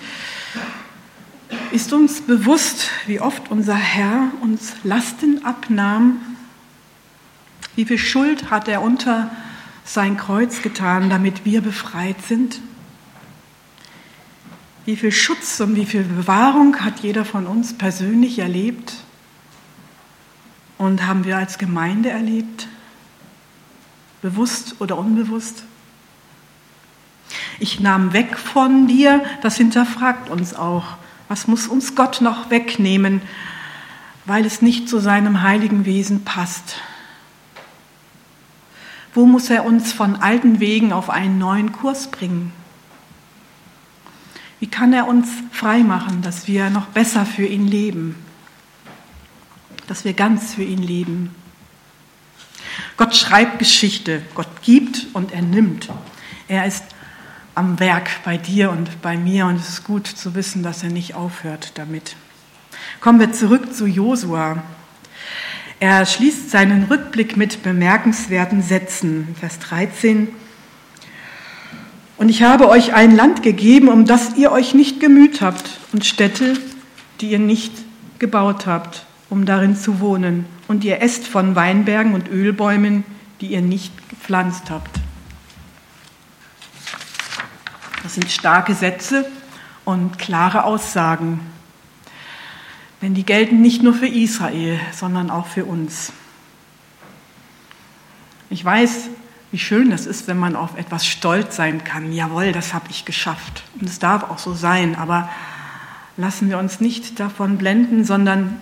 Ist 1.71 1.91
uns 1.91 2.21
bewusst, 2.21 2.89
wie 3.07 3.19
oft 3.19 3.49
unser 3.49 3.75
Herr 3.75 4.31
uns 4.41 4.73
Lasten 4.83 5.43
abnahm? 5.43 6.21
Wie 7.75 7.85
viel 7.85 7.97
Schuld 7.97 8.51
hat 8.51 8.67
er 8.67 8.83
unter 8.83 9.31
sein 9.83 10.15
Kreuz 10.15 10.61
getan, 10.61 11.09
damit 11.09 11.45
wir 11.45 11.61
befreit 11.61 12.21
sind? 12.21 12.59
Wie 14.85 14.95
viel 14.95 15.11
Schutz 15.11 15.59
und 15.59 15.75
wie 15.75 15.85
viel 15.85 16.03
Bewahrung 16.03 16.79
hat 16.81 16.99
jeder 16.99 17.25
von 17.25 17.47
uns 17.47 17.75
persönlich 17.75 18.37
erlebt? 18.37 18.93
Und 20.79 21.05
haben 21.05 21.25
wir 21.25 21.37
als 21.37 21.57
Gemeinde 21.57 22.09
erlebt, 22.09 22.69
bewusst 24.21 24.77
oder 24.79 24.97
unbewusst? 24.97 25.63
Ich 27.59 27.81
nahm 27.81 28.13
weg 28.13 28.37
von 28.37 28.87
dir, 28.87 29.21
das 29.41 29.57
hinterfragt 29.57 30.29
uns 30.29 30.55
auch. 30.55 30.85
Was 31.27 31.47
muss 31.47 31.67
uns 31.67 31.95
Gott 31.95 32.21
noch 32.21 32.49
wegnehmen, 32.49 33.21
weil 34.25 34.45
es 34.45 34.61
nicht 34.61 34.87
zu 34.87 34.99
seinem 34.99 35.41
heiligen 35.41 35.85
Wesen 35.85 36.23
passt? 36.23 36.77
Wo 39.13 39.25
muss 39.25 39.49
er 39.49 39.65
uns 39.65 39.91
von 39.91 40.15
alten 40.15 40.61
Wegen 40.61 40.93
auf 40.93 41.09
einen 41.09 41.37
neuen 41.39 41.73
Kurs 41.73 42.09
bringen? 42.09 42.53
Wie 44.61 44.67
kann 44.67 44.93
er 44.93 45.09
uns 45.09 45.27
freimachen, 45.51 46.21
dass 46.21 46.47
wir 46.47 46.69
noch 46.69 46.85
besser 46.87 47.25
für 47.25 47.45
ihn 47.45 47.67
leben? 47.67 48.15
Dass 49.89 50.05
wir 50.05 50.13
ganz 50.13 50.53
für 50.53 50.63
ihn 50.63 50.83
leben. 50.83 51.33
Gott 52.95 53.15
schreibt 53.15 53.57
Geschichte, 53.57 54.21
Gott 54.35 54.61
gibt 54.61 55.07
und 55.13 55.31
er 55.31 55.41
nimmt. 55.41 55.89
Er 56.47 56.67
ist 56.67 56.83
am 57.55 57.79
Werk 57.79 58.23
bei 58.23 58.37
dir 58.37 58.69
und 58.69 59.01
bei 59.01 59.17
mir 59.17 59.47
und 59.47 59.55
es 59.55 59.69
ist 59.69 59.83
gut 59.83 60.05
zu 60.05 60.35
wissen, 60.35 60.61
dass 60.61 60.83
er 60.83 60.89
nicht 60.89 61.15
aufhört 61.15 61.71
damit. 61.75 62.15
Kommen 63.01 63.19
wir 63.19 63.31
zurück 63.31 63.73
zu 63.73 63.87
Josua. 63.87 64.61
Er 65.79 66.05
schließt 66.05 66.51
seinen 66.51 66.83
Rückblick 66.83 67.35
mit 67.35 67.63
bemerkenswerten 67.63 68.61
Sätzen. 68.61 69.35
Vers 69.39 69.57
13. 69.59 70.27
Und 72.17 72.29
ich 72.29 72.43
habe 72.43 72.69
euch 72.69 72.93
ein 72.93 73.15
Land 73.15 73.41
gegeben, 73.41 73.87
um 73.87 74.05
das 74.05 74.35
ihr 74.35 74.51
euch 74.51 74.75
nicht 74.75 74.99
gemüht 74.99 75.41
habt, 75.41 75.79
und 75.93 76.05
Städte, 76.05 76.59
die 77.21 77.31
ihr 77.31 77.39
nicht 77.39 77.73
gebaut 78.19 78.67
habt 78.67 79.07
um 79.29 79.45
darin 79.45 79.75
zu 79.75 79.99
wohnen, 79.99 80.45
und 80.67 80.83
ihr 80.83 81.01
esst 81.01 81.27
von 81.27 81.55
Weinbergen 81.55 82.13
und 82.13 82.29
Ölbäumen, 82.29 83.03
die 83.41 83.47
ihr 83.47 83.61
nicht 83.61 84.09
gepflanzt 84.09 84.69
habt. 84.69 84.99
Das 88.03 88.15
sind 88.15 88.29
starke 88.31 88.73
Sätze 88.73 89.25
und 89.85 90.17
klare 90.19 90.63
Aussagen. 90.63 91.39
Denn 93.01 93.13
die 93.13 93.25
gelten 93.25 93.61
nicht 93.61 93.81
nur 93.81 93.93
für 93.93 94.07
Israel, 94.07 94.79
sondern 94.91 95.29
auch 95.29 95.47
für 95.47 95.65
uns. 95.65 96.11
Ich 98.49 98.63
weiß, 98.63 99.09
wie 99.51 99.59
schön 99.59 99.89
das 99.89 100.05
ist, 100.05 100.27
wenn 100.27 100.37
man 100.37 100.55
auf 100.55 100.77
etwas 100.77 101.05
stolz 101.05 101.55
sein 101.55 101.83
kann. 101.83 102.11
Jawohl, 102.11 102.51
das 102.51 102.73
habe 102.73 102.87
ich 102.89 103.05
geschafft. 103.05 103.63
Und 103.79 103.89
es 103.89 103.99
darf 103.99 104.23
auch 104.29 104.37
so 104.37 104.53
sein. 104.53 104.95
Aber 104.95 105.29
lassen 106.17 106.49
wir 106.49 106.57
uns 106.57 106.81
nicht 106.81 107.19
davon 107.19 107.57
blenden, 107.57 108.05
sondern 108.05 108.59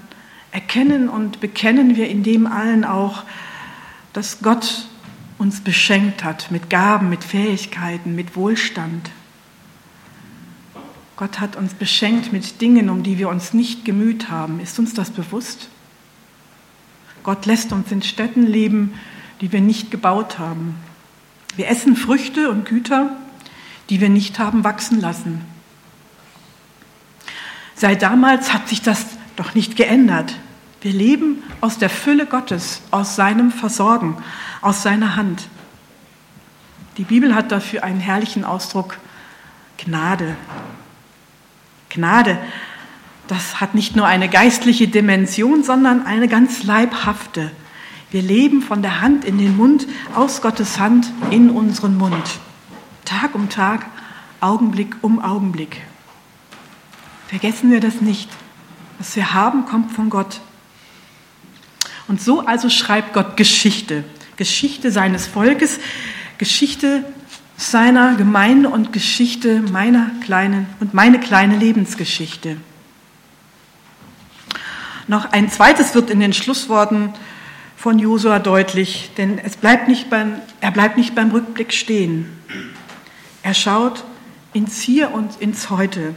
erkennen 0.57 1.07
und 1.07 1.39
bekennen 1.39 1.95
wir 1.97 2.09
in 2.09 2.23
dem 2.23 2.47
allen 2.47 2.83
auch, 2.83 3.25
dass 4.13 4.39
Gott 4.41 4.87
uns 5.37 5.61
beschenkt 5.61 6.23
hat 6.23 6.49
mit 6.49 6.71
Gaben, 6.71 7.09
mit 7.09 7.23
Fähigkeiten, 7.23 8.15
mit 8.15 8.35
Wohlstand. 8.35 9.11
Gott 11.15 11.39
hat 11.39 11.57
uns 11.57 11.75
beschenkt 11.75 12.33
mit 12.33 12.59
Dingen, 12.59 12.89
um 12.89 13.03
die 13.03 13.19
wir 13.19 13.29
uns 13.29 13.53
nicht 13.53 13.85
gemüht 13.85 14.31
haben. 14.31 14.59
Ist 14.59 14.79
uns 14.79 14.95
das 14.95 15.11
bewusst? 15.11 15.69
Gott 17.21 17.45
lässt 17.45 17.71
uns 17.71 17.91
in 17.91 18.01
Städten 18.01 18.47
leben, 18.47 18.95
die 19.41 19.51
wir 19.51 19.61
nicht 19.61 19.91
gebaut 19.91 20.39
haben. 20.39 20.73
Wir 21.55 21.67
essen 21.67 21.95
Früchte 21.95 22.49
und 22.49 22.65
Güter, 22.65 23.15
die 23.91 24.01
wir 24.01 24.09
nicht 24.09 24.39
haben 24.39 24.63
wachsen 24.63 25.01
lassen. 25.01 25.45
Seit 27.75 28.01
damals 28.01 28.53
hat 28.53 28.67
sich 28.67 28.81
das 28.81 29.05
doch 29.35 29.53
nicht 29.53 29.75
geändert. 29.75 30.33
Wir 30.81 30.93
leben 30.93 31.43
aus 31.59 31.77
der 31.77 31.89
Fülle 31.89 32.25
Gottes, 32.25 32.81
aus 32.91 33.15
seinem 33.15 33.51
Versorgen, 33.51 34.17
aus 34.61 34.83
seiner 34.83 35.15
Hand. 35.15 35.47
Die 36.97 37.03
Bibel 37.03 37.35
hat 37.35 37.51
dafür 37.51 37.83
einen 37.83 37.99
herrlichen 37.99 38.43
Ausdruck, 38.43 38.97
Gnade. 39.77 40.35
Gnade, 41.89 42.37
das 43.27 43.59
hat 43.59 43.75
nicht 43.75 43.95
nur 43.95 44.05
eine 44.05 44.29
geistliche 44.29 44.87
Dimension, 44.87 45.63
sondern 45.63 46.05
eine 46.05 46.27
ganz 46.27 46.63
leibhafte. 46.63 47.51
Wir 48.09 48.21
leben 48.21 48.61
von 48.61 48.81
der 48.81 49.01
Hand 49.01 49.25
in 49.25 49.37
den 49.37 49.57
Mund, 49.57 49.87
aus 50.15 50.41
Gottes 50.41 50.79
Hand 50.79 51.11
in 51.29 51.49
unseren 51.49 51.97
Mund. 51.97 52.39
Tag 53.03 53.35
um 53.35 53.49
Tag, 53.49 53.85
Augenblick 54.39 54.95
um 55.01 55.21
Augenblick. 55.21 55.81
Vergessen 57.27 57.71
wir 57.71 57.79
das 57.79 58.01
nicht. 58.01 58.29
Was 58.97 59.15
wir 59.15 59.33
haben, 59.33 59.65
kommt 59.65 59.91
von 59.91 60.09
Gott. 60.09 60.39
Und 62.07 62.21
so 62.21 62.41
also 62.41 62.69
schreibt 62.69 63.13
Gott 63.13 63.37
Geschichte. 63.37 64.03
Geschichte 64.37 64.91
seines 64.91 65.27
Volkes, 65.27 65.79
Geschichte 66.37 67.03
seiner 67.57 68.15
Gemeinde 68.15 68.69
und 68.69 68.93
Geschichte 68.93 69.61
meiner 69.71 70.11
kleinen 70.23 70.67
und 70.79 70.93
meine 70.93 71.19
kleine 71.19 71.57
Lebensgeschichte. 71.57 72.57
Noch 75.07 75.31
ein 75.31 75.49
zweites 75.49 75.95
wird 75.95 76.09
in 76.09 76.19
den 76.19 76.33
Schlussworten 76.33 77.13
von 77.75 77.97
Josua 77.97 78.39
deutlich, 78.39 79.11
denn 79.17 79.39
es 79.39 79.55
bleibt 79.55 79.87
nicht 79.87 80.09
beim, 80.09 80.35
er 80.61 80.71
bleibt 80.71 80.97
nicht 80.97 81.15
beim 81.15 81.31
Rückblick 81.31 81.73
stehen. 81.73 82.27
Er 83.41 83.53
schaut 83.53 84.03
ins 84.53 84.81
Hier 84.81 85.13
und 85.13 85.39
ins 85.39 85.69
Heute. 85.69 86.15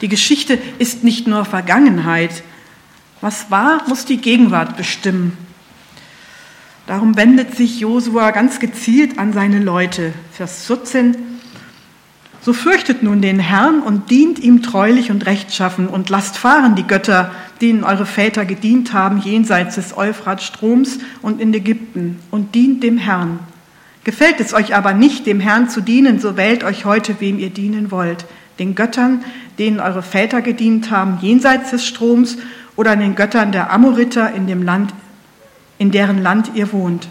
Die 0.00 0.08
Geschichte 0.08 0.58
ist 0.78 1.04
nicht 1.04 1.26
nur 1.26 1.44
Vergangenheit. 1.44 2.42
Was 3.20 3.50
war, 3.50 3.82
muss 3.88 4.04
die 4.04 4.18
Gegenwart 4.18 4.76
bestimmen. 4.76 5.36
Darum 6.86 7.16
wendet 7.16 7.56
sich 7.56 7.80
Josua 7.80 8.30
ganz 8.30 8.60
gezielt 8.60 9.18
an 9.18 9.32
seine 9.32 9.58
Leute. 9.58 10.12
Vers 10.32 10.66
14. 10.66 11.16
So 12.42 12.52
fürchtet 12.52 13.02
nun 13.02 13.22
den 13.22 13.40
Herrn 13.40 13.80
und 13.80 14.10
dient 14.10 14.38
ihm 14.38 14.62
treulich 14.62 15.10
und 15.10 15.26
rechtschaffen 15.26 15.88
und 15.88 16.10
lasst 16.10 16.36
fahren 16.36 16.76
die 16.76 16.86
Götter, 16.86 17.32
denen 17.60 17.82
eure 17.82 18.06
Väter 18.06 18.44
gedient 18.44 18.92
haben, 18.92 19.20
jenseits 19.20 19.74
des 19.74 19.96
Euphratstroms 19.96 20.98
und 21.22 21.40
in 21.40 21.52
Ägypten, 21.52 22.20
und 22.30 22.54
dient 22.54 22.84
dem 22.84 22.98
Herrn. 22.98 23.40
Gefällt 24.04 24.38
es 24.38 24.54
euch 24.54 24.76
aber 24.76 24.92
nicht, 24.92 25.26
dem 25.26 25.40
Herrn 25.40 25.68
zu 25.68 25.80
dienen, 25.80 26.20
so 26.20 26.36
wählt 26.36 26.62
euch 26.62 26.84
heute, 26.84 27.16
wem 27.18 27.40
ihr 27.40 27.50
dienen 27.50 27.90
wollt 27.90 28.26
den 28.58 28.74
Göttern, 28.74 29.24
denen 29.58 29.80
eure 29.80 30.02
Väter 30.02 30.42
gedient 30.42 30.90
haben, 30.90 31.18
jenseits 31.20 31.70
des 31.70 31.84
Stroms, 31.84 32.38
oder 32.76 32.92
an 32.92 33.00
den 33.00 33.14
Göttern 33.14 33.52
der 33.52 33.72
Amoriter 33.72 34.32
in 34.32 34.46
dem 34.46 34.62
Land, 34.62 34.94
in 35.78 35.90
deren 35.90 36.22
Land 36.22 36.52
ihr 36.54 36.72
wohnt. 36.72 37.08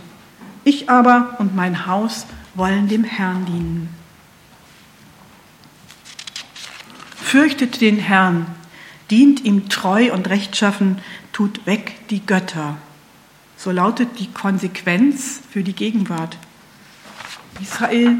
Ich 0.63 0.89
aber 0.89 1.36
und 1.39 1.55
mein 1.55 1.86
Haus 1.86 2.25
wollen 2.53 2.88
dem 2.88 3.03
Herrn 3.03 3.45
dienen. 3.45 3.89
Fürchtet 7.15 7.81
den 7.81 7.98
Herrn, 7.98 8.45
dient 9.12 9.43
ihm 9.43 9.67
treu 9.67 10.13
und 10.13 10.29
rechtschaffen, 10.29 11.00
tut 11.34 11.65
weg 11.65 12.07
die 12.10 12.25
Götter. 12.25 12.77
So 13.57 13.72
lautet 13.72 14.19
die 14.19 14.31
Konsequenz 14.31 15.41
für 15.51 15.63
die 15.63 15.74
Gegenwart. 15.74 16.38
Israel 17.62 18.17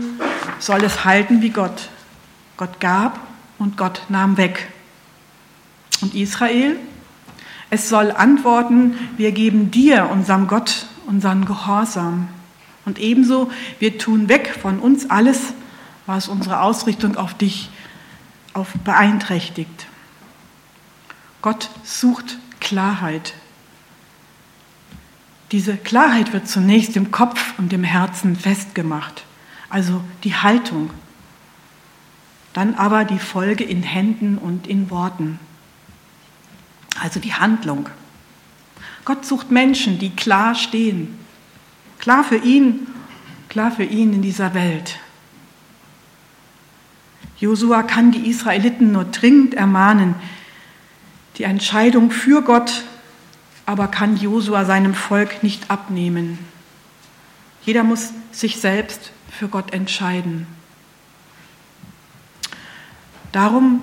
soll 0.60 0.84
es 0.84 1.06
halten 1.06 1.42
wie 1.42 1.50
Gott. 1.50 1.90
Gott 2.58 2.80
gab 2.80 3.20
und 3.58 3.78
Gott 3.78 4.04
nahm 4.10 4.38
weg. 4.38 4.70
Und 6.02 6.16
Israel, 6.16 6.78
es 7.69 7.89
soll 7.89 8.12
antworten, 8.12 8.95
wir 9.17 9.31
geben 9.31 9.72
dir, 9.72 10.10
unserem 10.12 10.48
Gott, 10.48 10.86
unseren 11.07 11.45
Gehorsam. 11.45 12.27
Und 12.86 13.00
ebenso, 13.00 13.51
wir 13.79 13.98
tun 13.98 14.29
weg 14.29 14.57
von 14.62 14.79
uns 14.79 15.10
alles, 15.10 15.53
was 16.05 16.27
unsere 16.27 16.62
Ausrichtung 16.62 17.17
auf 17.17 17.34
dich 17.34 17.69
auf 18.53 18.74
beeinträchtigt. 18.84 19.88
Gott 21.41 21.69
sucht 21.84 22.38
Klarheit. 22.60 23.34
Diese 25.51 25.77
Klarheit 25.77 26.34
wird 26.34 26.48
zunächst 26.48 26.95
im 26.95 27.12
Kopf 27.12 27.53
und 27.57 27.72
im 27.74 27.84
Herzen 27.84 28.36
festgemacht, 28.36 29.24
also 29.69 30.01
die 30.24 30.36
Haltung. 30.36 30.89
Dann 32.53 32.75
aber 32.75 33.03
die 33.03 33.19
Folge 33.19 33.63
in 33.63 33.84
Händen 33.84 34.38
und 34.38 34.65
in 34.67 34.89
Worten, 34.89 35.39
also 37.02 37.20
die 37.20 37.34
Handlung. 37.34 37.90
Gott 39.04 39.25
sucht 39.25 39.52
Menschen, 39.52 40.00
die 40.00 40.10
klar 40.10 40.56
stehen, 40.56 41.20
Klar 42.00 42.24
für 42.24 42.38
ihn, 42.38 42.88
klar 43.50 43.72
für 43.72 43.84
ihn 43.84 44.14
in 44.14 44.22
dieser 44.22 44.54
Welt. 44.54 45.00
Josua 47.40 47.84
kann 47.84 48.12
die 48.12 48.30
Israeliten 48.30 48.92
nur 48.92 49.06
dringend 49.06 49.54
ermahnen, 49.54 50.16
die 51.38 51.44
Entscheidung 51.44 52.12
für 52.12 52.42
Gott, 52.42 52.84
aber 53.66 53.88
kann 53.88 54.18
Josua 54.18 54.66
seinem 54.66 54.94
Volk 54.94 55.44
nicht 55.44 55.70
abnehmen. 55.70 56.38
Jeder 57.64 57.84
muss 57.84 58.12
sich 58.32 58.58
selbst 58.58 59.12
für 59.32 59.48
Gott 59.48 59.74
entscheiden. 59.74 60.48
Darum 63.32 63.82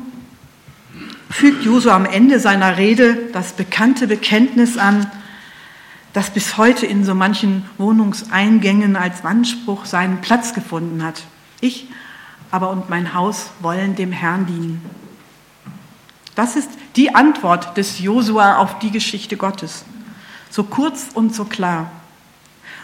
fügt 1.32 1.64
Josua 1.64 1.96
am 1.96 2.04
Ende 2.04 2.38
seiner 2.38 2.76
Rede 2.76 3.16
das 3.32 3.52
bekannte 3.52 4.06
Bekenntnis 4.06 4.76
an, 4.76 5.10
das 6.12 6.30
bis 6.30 6.58
heute 6.58 6.84
in 6.84 7.04
so 7.04 7.14
manchen 7.14 7.64
Wohnungseingängen 7.78 8.96
als 8.96 9.24
Wandspruch 9.24 9.86
seinen 9.86 10.20
Platz 10.20 10.52
gefunden 10.52 11.02
hat. 11.02 11.22
Ich 11.60 11.88
aber 12.50 12.68
und 12.68 12.90
mein 12.90 13.14
Haus 13.14 13.50
wollen 13.60 13.96
dem 13.96 14.12
Herrn 14.12 14.44
dienen. 14.44 14.84
Das 16.34 16.54
ist 16.54 16.68
die 16.96 17.14
Antwort 17.14 17.78
des 17.78 17.98
Josua 17.98 18.58
auf 18.58 18.78
die 18.78 18.90
Geschichte 18.90 19.38
Gottes. 19.38 19.84
So 20.50 20.64
kurz 20.64 21.06
und 21.14 21.34
so 21.34 21.46
klar. 21.46 21.90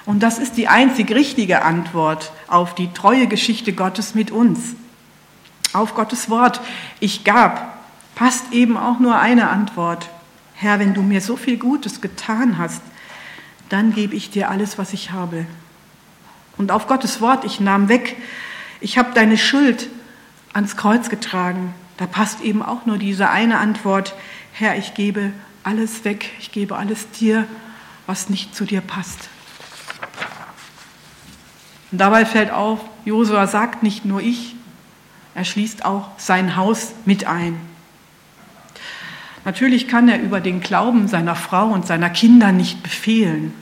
Und 0.06 0.22
das 0.22 0.38
ist 0.38 0.56
die 0.56 0.68
einzig 0.68 1.10
richtige 1.10 1.62
Antwort 1.62 2.32
auf 2.46 2.74
die 2.74 2.90
treue 2.94 3.26
Geschichte 3.26 3.74
Gottes 3.74 4.14
mit 4.14 4.30
uns. 4.30 4.74
Auf 5.74 5.94
Gottes 5.94 6.30
Wort, 6.30 6.62
ich 6.98 7.24
gab, 7.24 7.77
passt 8.18 8.52
eben 8.52 8.76
auch 8.76 8.98
nur 8.98 9.16
eine 9.20 9.48
Antwort. 9.48 10.10
Herr, 10.54 10.80
wenn 10.80 10.92
du 10.92 11.02
mir 11.02 11.20
so 11.20 11.37
viel 11.37 11.56
Gutes 11.56 12.00
getan 12.00 12.58
hast, 12.58 12.82
dann 13.68 13.94
gebe 13.94 14.16
ich 14.16 14.28
dir 14.28 14.50
alles, 14.50 14.76
was 14.76 14.92
ich 14.92 15.12
habe. 15.12 15.46
Und 16.56 16.72
auf 16.72 16.88
Gottes 16.88 17.20
Wort, 17.20 17.44
ich 17.44 17.60
nahm 17.60 17.88
weg, 17.88 18.16
ich 18.80 18.98
habe 18.98 19.14
deine 19.14 19.38
Schuld 19.38 19.88
ans 20.52 20.76
Kreuz 20.76 21.10
getragen. 21.10 21.72
Da 21.96 22.08
passt 22.08 22.40
eben 22.40 22.60
auch 22.60 22.87
nur 22.87 22.98
diese 22.98 23.30
eine 23.30 23.58
Antwort, 23.58 24.16
Herr, 24.52 24.76
ich 24.76 24.94
gebe 24.94 25.31
alles 25.62 26.04
weg, 26.04 26.33
ich 26.40 26.50
gebe 26.50 26.74
alles 26.74 27.09
dir, 27.12 27.46
was 28.07 28.31
nicht 28.31 28.52
zu 28.52 28.64
dir 28.64 28.81
passt. 28.81 29.28
Und 31.92 31.98
dabei 31.98 32.26
fällt 32.26 32.50
auf, 32.50 32.81
Josua 33.04 33.46
sagt 33.46 33.85
nicht 33.85 34.04
nur 34.04 34.20
ich, 34.20 34.57
er 35.37 35.44
schließt 35.44 35.85
auch 35.85 36.09
sein 36.18 36.57
Haus 36.57 36.94
mit 37.04 37.24
ein. 37.24 37.67
Natürlich 39.44 39.88
kann 39.88 40.09
er 40.09 40.20
über 40.20 40.40
den 40.40 40.61
Glauben 40.61 41.09
seiner 41.09 41.37
Frau 41.37 41.68
und 41.68 41.87
seiner 41.87 42.11
Kinder 42.11 42.53
nicht 42.53 42.83
befehlen. 42.83 43.55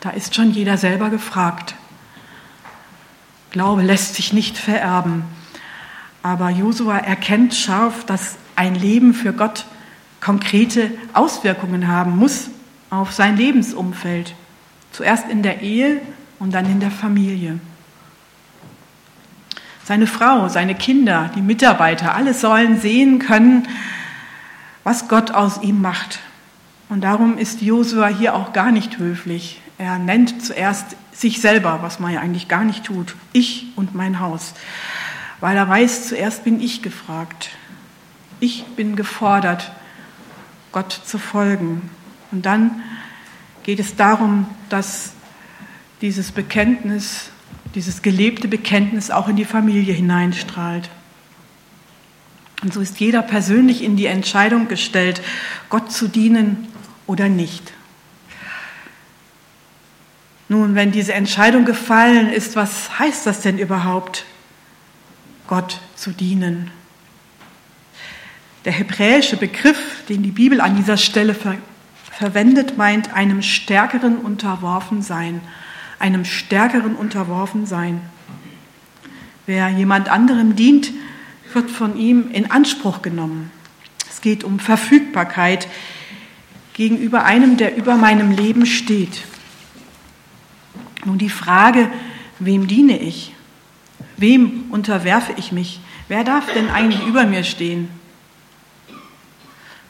Da 0.00 0.10
ist 0.10 0.34
schon 0.34 0.50
jeder 0.50 0.76
selber 0.76 1.10
gefragt. 1.10 1.74
Glaube 3.50 3.82
lässt 3.82 4.14
sich 4.14 4.32
nicht 4.32 4.58
vererben. 4.58 5.24
Aber 6.22 6.50
Josua 6.50 6.98
erkennt 6.98 7.54
scharf, 7.54 8.04
dass 8.04 8.36
ein 8.56 8.74
Leben 8.74 9.14
für 9.14 9.32
Gott 9.32 9.64
konkrete 10.20 10.90
Auswirkungen 11.12 11.88
haben 11.88 12.16
muss 12.16 12.50
auf 12.90 13.12
sein 13.12 13.36
Lebensumfeld. 13.36 14.34
Zuerst 14.92 15.28
in 15.28 15.42
der 15.42 15.62
Ehe 15.62 16.00
und 16.38 16.52
dann 16.52 16.66
in 16.66 16.80
der 16.80 16.90
Familie. 16.90 17.60
Seine 19.84 20.06
Frau, 20.06 20.48
seine 20.48 20.74
Kinder, 20.74 21.30
die 21.36 21.42
Mitarbeiter, 21.42 22.14
alle 22.14 22.34
sollen 22.34 22.80
sehen 22.80 23.20
können, 23.20 23.68
was 24.86 25.08
Gott 25.08 25.32
aus 25.32 25.60
ihm 25.62 25.82
macht. 25.82 26.20
Und 26.88 27.00
darum 27.00 27.38
ist 27.38 27.60
Josua 27.60 28.06
hier 28.06 28.36
auch 28.36 28.52
gar 28.52 28.70
nicht 28.70 28.98
höflich. 28.98 29.60
Er 29.78 29.98
nennt 29.98 30.44
zuerst 30.44 30.94
sich 31.10 31.40
selber, 31.40 31.80
was 31.82 31.98
man 31.98 32.12
ja 32.12 32.20
eigentlich 32.20 32.46
gar 32.46 32.62
nicht 32.62 32.84
tut. 32.84 33.16
Ich 33.32 33.66
und 33.74 33.96
mein 33.96 34.20
Haus. 34.20 34.54
Weil 35.40 35.56
er 35.56 35.68
weiß, 35.68 36.06
zuerst 36.06 36.44
bin 36.44 36.60
ich 36.60 36.82
gefragt. 36.82 37.50
Ich 38.38 38.64
bin 38.76 38.94
gefordert, 38.94 39.72
Gott 40.70 40.92
zu 40.92 41.18
folgen. 41.18 41.90
Und 42.30 42.46
dann 42.46 42.80
geht 43.64 43.80
es 43.80 43.96
darum, 43.96 44.46
dass 44.68 45.14
dieses 46.00 46.30
Bekenntnis, 46.30 47.30
dieses 47.74 48.02
gelebte 48.02 48.46
Bekenntnis 48.46 49.10
auch 49.10 49.26
in 49.26 49.34
die 49.34 49.46
Familie 49.46 49.94
hineinstrahlt. 49.94 50.88
Und 52.62 52.72
so 52.72 52.80
ist 52.80 53.00
jeder 53.00 53.22
persönlich 53.22 53.82
in 53.82 53.96
die 53.96 54.06
Entscheidung 54.06 54.68
gestellt, 54.68 55.20
Gott 55.68 55.92
zu 55.92 56.08
dienen 56.08 56.68
oder 57.06 57.28
nicht. 57.28 57.72
Nun, 60.48 60.74
wenn 60.74 60.92
diese 60.92 61.12
Entscheidung 61.12 61.64
gefallen 61.64 62.30
ist, 62.30 62.56
was 62.56 62.98
heißt 62.98 63.26
das 63.26 63.40
denn 63.40 63.58
überhaupt, 63.58 64.24
Gott 65.48 65.80
zu 65.96 66.10
dienen? 66.10 66.70
Der 68.64 68.72
hebräische 68.72 69.36
Begriff, 69.36 70.04
den 70.08 70.22
die 70.22 70.30
Bibel 70.30 70.60
an 70.60 70.76
dieser 70.76 70.96
Stelle 70.96 71.34
ver 71.34 71.56
verwendet, 72.12 72.78
meint 72.78 73.12
einem 73.12 73.42
stärkeren 73.42 74.16
Unterworfensein, 74.16 75.42
einem 75.98 76.24
stärkeren 76.24 76.96
Unterworfensein. 76.96 78.00
Wer 79.44 79.68
jemand 79.68 80.08
anderem 80.08 80.56
dient, 80.56 80.90
wird 81.52 81.70
von 81.70 81.96
ihm 81.96 82.30
in 82.32 82.50
Anspruch 82.50 83.02
genommen. 83.02 83.50
Es 84.08 84.20
geht 84.20 84.44
um 84.44 84.58
Verfügbarkeit 84.58 85.68
gegenüber 86.74 87.24
einem, 87.24 87.56
der 87.56 87.76
über 87.76 87.96
meinem 87.96 88.30
Leben 88.30 88.66
steht. 88.66 89.22
Nun 91.04 91.18
die 91.18 91.30
Frage, 91.30 91.90
wem 92.38 92.66
diene 92.66 92.98
ich? 92.98 93.32
Wem 94.16 94.64
unterwerfe 94.70 95.32
ich 95.36 95.52
mich? 95.52 95.80
Wer 96.08 96.24
darf 96.24 96.52
denn 96.52 96.68
eigentlich 96.68 97.06
über 97.06 97.24
mir 97.24 97.44
stehen? 97.44 97.88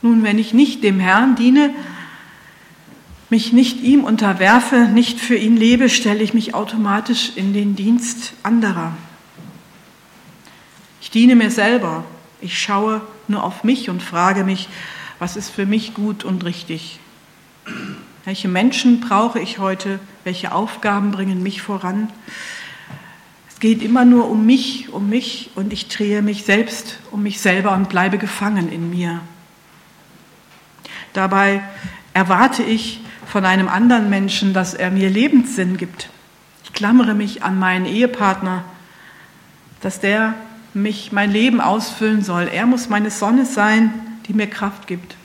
Nun, 0.02 0.22
wenn 0.22 0.38
ich 0.38 0.54
nicht 0.54 0.84
dem 0.84 1.00
Herrn 1.00 1.36
diene, 1.36 1.74
mich 3.28 3.52
nicht 3.52 3.80
ihm 3.80 4.04
unterwerfe, 4.04 4.88
nicht 4.92 5.18
für 5.18 5.36
ihn 5.36 5.56
lebe, 5.56 5.88
stelle 5.88 6.22
ich 6.22 6.32
mich 6.32 6.54
automatisch 6.54 7.32
in 7.34 7.52
den 7.52 7.74
Dienst 7.74 8.34
anderer. 8.42 8.92
Ich 11.06 11.12
diene 11.12 11.36
mir 11.36 11.52
selber. 11.52 12.02
Ich 12.40 12.58
schaue 12.58 13.00
nur 13.28 13.44
auf 13.44 13.62
mich 13.62 13.88
und 13.90 14.02
frage 14.02 14.42
mich, 14.42 14.68
was 15.20 15.36
ist 15.36 15.50
für 15.50 15.64
mich 15.64 15.94
gut 15.94 16.24
und 16.24 16.44
richtig? 16.44 16.98
Welche 18.24 18.48
Menschen 18.48 18.98
brauche 18.98 19.38
ich 19.38 19.60
heute? 19.60 20.00
Welche 20.24 20.50
Aufgaben 20.50 21.12
bringen 21.12 21.44
mich 21.44 21.62
voran? 21.62 22.10
Es 23.48 23.60
geht 23.60 23.84
immer 23.84 24.04
nur 24.04 24.28
um 24.28 24.46
mich, 24.46 24.88
um 24.92 25.08
mich 25.08 25.50
und 25.54 25.72
ich 25.72 25.86
drehe 25.86 26.22
mich 26.22 26.42
selbst 26.42 26.98
um 27.12 27.22
mich 27.22 27.38
selber 27.38 27.70
und 27.74 27.88
bleibe 27.88 28.18
gefangen 28.18 28.72
in 28.72 28.90
mir. 28.90 29.20
Dabei 31.12 31.62
erwarte 32.14 32.64
ich 32.64 33.00
von 33.28 33.44
einem 33.44 33.68
anderen 33.68 34.10
Menschen, 34.10 34.54
dass 34.54 34.74
er 34.74 34.90
mir 34.90 35.08
Lebenssinn 35.08 35.76
gibt. 35.76 36.10
Ich 36.64 36.72
klammere 36.72 37.14
mich 37.14 37.44
an 37.44 37.60
meinen 37.60 37.86
Ehepartner, 37.86 38.64
dass 39.82 40.00
der 40.00 40.34
mich 40.76 41.10
mein 41.10 41.32
Leben 41.32 41.60
ausfüllen 41.60 42.22
soll. 42.22 42.48
Er 42.52 42.66
muss 42.66 42.88
meine 42.88 43.10
Sonne 43.10 43.46
sein, 43.46 43.92
die 44.26 44.34
mir 44.34 44.46
Kraft 44.46 44.86
gibt. 44.86 45.16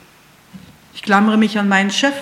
Ich 0.93 1.03
klammere 1.03 1.37
mich 1.37 1.59
an 1.59 1.67
meinen 1.67 1.91
Chef. 1.91 2.13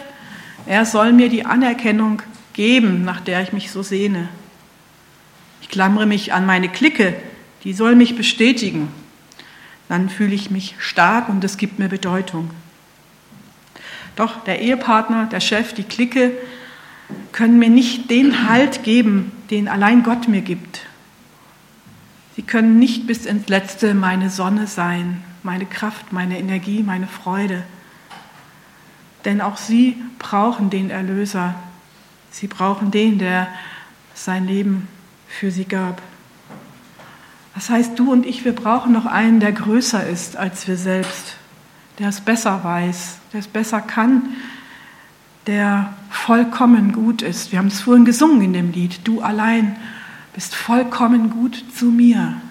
Er 0.66 0.86
soll 0.86 1.14
mir 1.14 1.30
die 1.30 1.46
Anerkennung 1.46 2.22
geben, 2.54 3.06
nach 3.06 3.22
der 3.22 3.42
ich 3.42 3.54
mich 3.54 3.72
so 3.72 3.84
sehne. 3.84 4.30
Ich 5.62 5.70
klammere 5.70 6.06
mich 6.06 6.34
an 6.34 6.46
meine 6.46 6.70
Clique, 6.70 7.16
die 7.64 7.74
soll 7.74 7.96
mich 7.96 8.16
bestätigen. 8.16 8.90
Dann 9.88 10.10
fühle 10.10 10.34
ich 10.34 10.50
mich 10.50 10.76
stark 10.80 11.30
und 11.30 11.44
es 11.44 11.58
gibt 11.58 11.80
mir 11.80 11.88
Bedeutung. 11.88 12.50
Doch 14.16 14.44
der 14.44 14.62
Ehepartner, 14.62 15.28
der 15.28 15.40
Chef, 15.40 15.74
die 15.74 15.84
Clique 15.84 16.32
können 17.32 17.60
mir 17.60 17.70
nicht 17.70 18.10
den 18.10 18.50
Halt 18.50 18.84
geben, 18.84 19.32
den 19.50 19.68
allein 19.68 20.04
Gott 20.04 20.28
mir 20.28 20.42
gibt. 20.42 20.82
Sie 22.40 22.46
können 22.46 22.80
nicht 22.80 23.06
bis 23.06 23.26
ins 23.26 23.50
Letzte 23.50 23.94
meine 23.94 24.30
Sonne 24.30 24.66
sein, 24.66 25.22
meine 25.44 25.66
Kraft, 25.66 26.14
meine 26.14 26.40
Energie, 26.40 26.84
meine 26.84 27.06
Freude. 27.06 27.64
Denn 29.26 29.42
auch 29.42 29.58
sie 29.58 30.02
brauchen 30.20 30.70
den 30.70 30.90
Erlöser. 30.90 31.56
Sie 32.32 32.48
brauchen 32.48 32.92
den, 32.92 33.20
der 33.20 33.50
sein 34.14 34.48
Leben 34.48 34.88
für 35.28 35.52
sie 35.52 35.66
gab. 35.66 36.02
Das 37.56 37.70
heißt, 37.70 38.00
du 38.00 38.10
und 38.10 38.26
ich, 38.26 38.46
wir 38.46 38.56
brauchen 38.56 38.94
noch 38.94 39.06
einen, 39.06 39.42
der 39.42 39.52
größer 39.52 40.08
ist 40.08 40.38
als 40.38 40.66
wir 40.66 40.78
selbst, 40.78 41.36
der 42.00 42.08
es 42.08 42.22
besser 42.22 42.64
weiß, 42.64 43.18
der 43.34 43.42
es 43.42 43.48
besser 43.48 43.82
kann, 43.82 44.30
der 45.46 45.94
vollkommen 46.10 46.94
gut 46.94 47.22
ist. 47.22 47.52
Wir 47.52 47.60
haben 47.60 47.68
es 47.68 47.82
vorhin 47.82 48.06
gesungen 48.06 48.42
in 48.42 48.54
dem 48.54 48.72
Lied, 48.72 49.02
du 49.04 49.20
allein 49.20 49.76
bist 50.34 50.56
vollkommen 50.56 51.30
gut 51.30 51.64
zu 51.76 51.86
mir, 51.86 52.42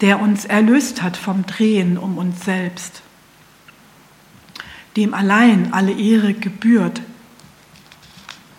der 0.00 0.20
uns 0.20 0.44
erlöst 0.44 1.02
hat 1.02 1.16
vom 1.16 1.46
Drehen 1.46 1.98
um 1.98 2.18
uns 2.18 2.44
selbst, 2.44 3.02
dem 4.96 5.14
allein 5.14 5.72
alle 5.72 5.92
Ehre 5.92 6.34
gebührt, 6.34 7.02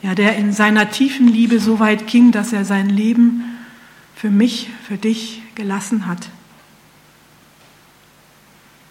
ja, 0.01 0.15
der 0.15 0.35
in 0.35 0.51
seiner 0.51 0.89
tiefen 0.89 1.27
Liebe 1.27 1.59
so 1.59 1.79
weit 1.79 2.07
ging, 2.07 2.31
dass 2.31 2.53
er 2.53 2.65
sein 2.65 2.89
Leben 2.89 3.43
für 4.15 4.31
mich, 4.31 4.69
für 4.87 4.97
dich 4.97 5.43
gelassen 5.55 6.07
hat. 6.07 6.29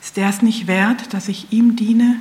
Ist 0.02 0.16
der 0.16 0.28
es 0.28 0.42
nicht 0.42 0.66
wert, 0.66 1.12
dass 1.12 1.28
ich 1.28 1.52
ihm 1.52 1.76
diene? 1.76 2.16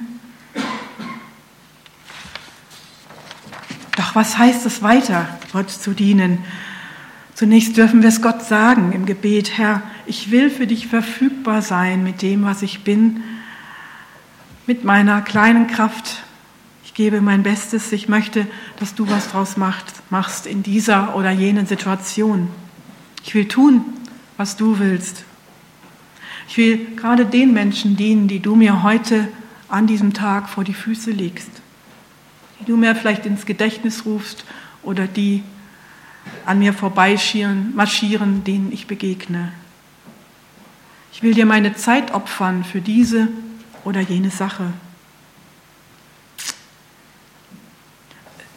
Doch 3.96 4.09
was 4.20 4.38
heißt 4.38 4.66
es 4.66 4.84
weiter, 4.84 5.28
Gott 5.54 5.72
zu 5.72 5.94
dienen? 5.94 6.40
Zunächst 7.34 7.78
dürfen 7.78 8.02
wir 8.02 8.10
es 8.10 8.22
Gott 8.22 8.44
sagen 8.44 8.92
im 8.92 9.06
Gebet, 9.06 9.58
Herr, 9.58 9.82
ich 10.06 10.30
will 10.30 10.50
für 10.50 10.68
dich 10.68 10.88
verfügbar 10.88 11.62
sein 11.62 12.04
mit 12.04 12.22
dem, 12.22 12.44
was 12.44 12.62
ich 12.62 12.84
bin, 12.84 13.24
mit 14.68 14.84
meiner 14.84 15.22
kleinen 15.22 15.68
Kraft, 15.68 16.24
gebe 17.00 17.22
mein 17.22 17.44
Bestes. 17.44 17.94
Ich 17.94 18.10
möchte, 18.10 18.46
dass 18.78 18.94
du 18.94 19.10
was 19.10 19.32
draus 19.32 19.56
machst 19.56 20.46
in 20.46 20.64
dieser 20.64 21.16
oder 21.16 21.32
jenen 21.32 21.66
Situation. 21.66 22.50
Ich 23.24 23.34
will 23.34 23.48
tun, 23.48 23.86
was 24.36 24.58
du 24.58 24.80
willst. 24.80 25.24
Ich 26.50 26.58
will 26.58 26.88
gerade 26.98 27.26
den 27.26 27.54
Menschen 27.54 27.96
dienen, 27.96 28.28
die 28.28 28.42
du 28.42 28.54
mir 28.54 28.84
heute 28.84 29.30
an 29.70 29.88
diesem 29.88 30.12
Tag 30.12 30.50
vor 30.50 30.66
die 30.66 30.74
Füße 30.74 31.12
legst, 31.12 31.59
die 32.60 32.66
du 32.66 32.78
mir 32.78 32.96
vielleicht 32.96 33.26
ins 33.26 33.46
Gedächtnis 33.46 34.06
rufst 34.06 34.46
oder 34.84 35.08
die 35.08 35.44
an 36.46 36.60
mir 36.60 36.74
vorbeischieren, 36.74 37.76
marschieren, 37.76 38.44
denen 38.44 38.72
ich 38.72 38.88
begegne. 38.88 39.52
Ich 41.12 41.24
will 41.24 41.34
dir 41.34 41.46
meine 41.46 41.76
Zeit 41.76 42.14
opfern 42.14 42.64
für 42.64 42.82
diese 42.82 43.28
oder 43.84 44.02
jene 44.02 44.30
Sache. 44.30 44.72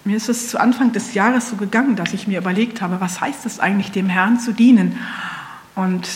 Mir 0.05 0.17
ist 0.17 0.29
es 0.29 0.49
zu 0.49 0.61
Anfang 0.61 0.93
des 0.93 1.15
Jahres 1.15 1.51
so 1.51 1.57
gegangen, 1.57 1.95
dass 1.95 2.13
ich 2.13 2.27
mir 2.27 2.39
überlegt 2.39 2.83
habe, 2.83 3.01
was 3.01 3.21
heißt 3.21 3.47
es 3.47 3.61
eigentlich, 3.61 3.93
dem 3.93 4.09
Herrn 4.09 4.41
zu 4.41 4.53
dienen? 4.53 4.99
Und 5.77 6.09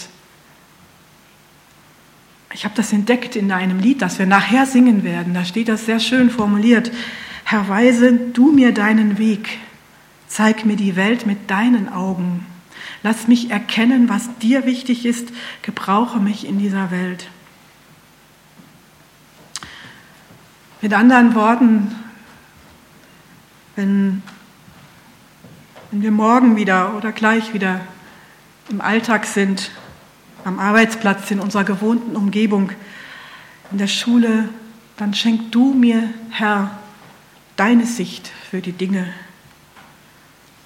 ich 2.53 2.65
habe 2.65 2.75
das 2.75 2.93
entdeckt 2.93 3.37
in 3.37 3.53
einem 3.53 3.79
Lied, 3.79 4.03
das 4.03 4.19
wir 4.19 4.27
nachher 4.27 4.67
singen 4.67 5.05
werden. 5.05 5.35
Da 5.35 5.45
steht 5.45 5.69
das 5.69 5.87
sehr 5.87 6.01
schön 6.01 6.31
formuliert. 6.31 6.91
Herr, 7.49 7.69
weise 7.69 8.13
du 8.13 8.51
mir 8.51 8.75
deinen 8.75 9.19
Weg. 9.19 9.61
Zeig 10.27 10.67
mir 10.67 10.75
die 10.75 10.97
Welt 10.97 11.27
mit 11.27 11.49
deinen 11.49 11.89
Augen. 11.89 12.45
Lass 13.05 13.29
mich 13.29 13.53
erkennen, 13.53 14.09
was 14.09 14.29
dir 14.39 14.67
wichtig 14.67 15.07
ist. 15.07 15.29
Gebrauche 15.63 16.19
mich 16.19 16.45
in 16.45 16.59
dieser 16.59 16.91
Welt. 16.91 17.29
Mit 20.83 20.93
anderen 20.93 21.37
Worten, 21.37 21.95
wenn, 23.77 24.25
wenn 25.93 26.03
wir 26.03 26.11
morgen 26.11 26.57
wieder 26.57 26.97
oder 26.97 27.13
gleich 27.13 27.55
wieder 27.55 27.81
im 28.69 28.81
Alltag 28.81 29.25
sind, 29.25 29.71
am 30.45 30.59
Arbeitsplatz, 30.59 31.31
in 31.31 31.39
unserer 31.39 31.63
gewohnten 31.63 32.17
Umgebung, 32.17 32.73
in 33.71 33.79
der 33.79 33.87
Schule, 33.87 34.49
dann 34.97 35.15
schenk 35.15 35.53
du 35.53 35.73
mir, 35.75 36.13
Herr, 36.31 36.77
deine 37.57 37.87
Sicht 37.87 38.31
für 38.51 38.61
die 38.61 38.73
Dinge. 38.73 39.07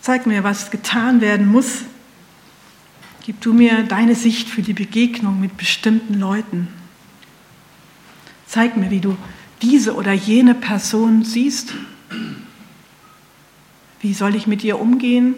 Zeig 0.00 0.26
mir, 0.26 0.44
was 0.44 0.70
getan 0.70 1.20
werden 1.20 1.46
muss. 1.46 1.82
Gib 3.24 3.40
du 3.40 3.52
mir 3.52 3.82
deine 3.84 4.14
Sicht 4.14 4.48
für 4.48 4.62
die 4.62 4.72
Begegnung 4.72 5.40
mit 5.40 5.56
bestimmten 5.56 6.14
Leuten. 6.14 6.68
Zeig 8.46 8.76
mir, 8.76 8.90
wie 8.90 9.00
du 9.00 9.16
diese 9.62 9.94
oder 9.94 10.12
jene 10.12 10.54
Person 10.54 11.24
siehst 11.24 11.74
wie 14.00 14.14
soll 14.14 14.34
ich 14.34 14.46
mit 14.46 14.64
ihr 14.64 14.80
umgehen? 14.80 15.34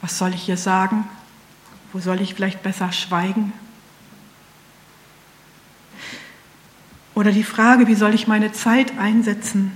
Was 0.00 0.16
soll 0.18 0.32
ich 0.34 0.48
ihr 0.48 0.56
sagen? 0.56 1.04
Wo 1.92 2.00
soll 2.00 2.20
ich 2.20 2.34
vielleicht 2.34 2.62
besser 2.62 2.92
schweigen? 2.92 3.52
Oder 7.18 7.32
die 7.32 7.42
Frage, 7.42 7.88
wie 7.88 7.96
soll 7.96 8.14
ich 8.14 8.28
meine 8.28 8.52
Zeit 8.52 8.96
einsetzen? 8.96 9.72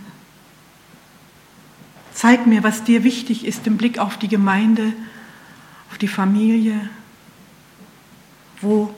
Zeig 2.14 2.46
mir, 2.46 2.62
was 2.62 2.84
dir 2.84 3.02
wichtig 3.02 3.44
ist 3.44 3.66
im 3.66 3.76
Blick 3.76 3.98
auf 3.98 4.16
die 4.16 4.28
Gemeinde, 4.28 4.92
auf 5.90 5.98
die 5.98 6.06
Familie, 6.06 6.88
wo 8.60 8.94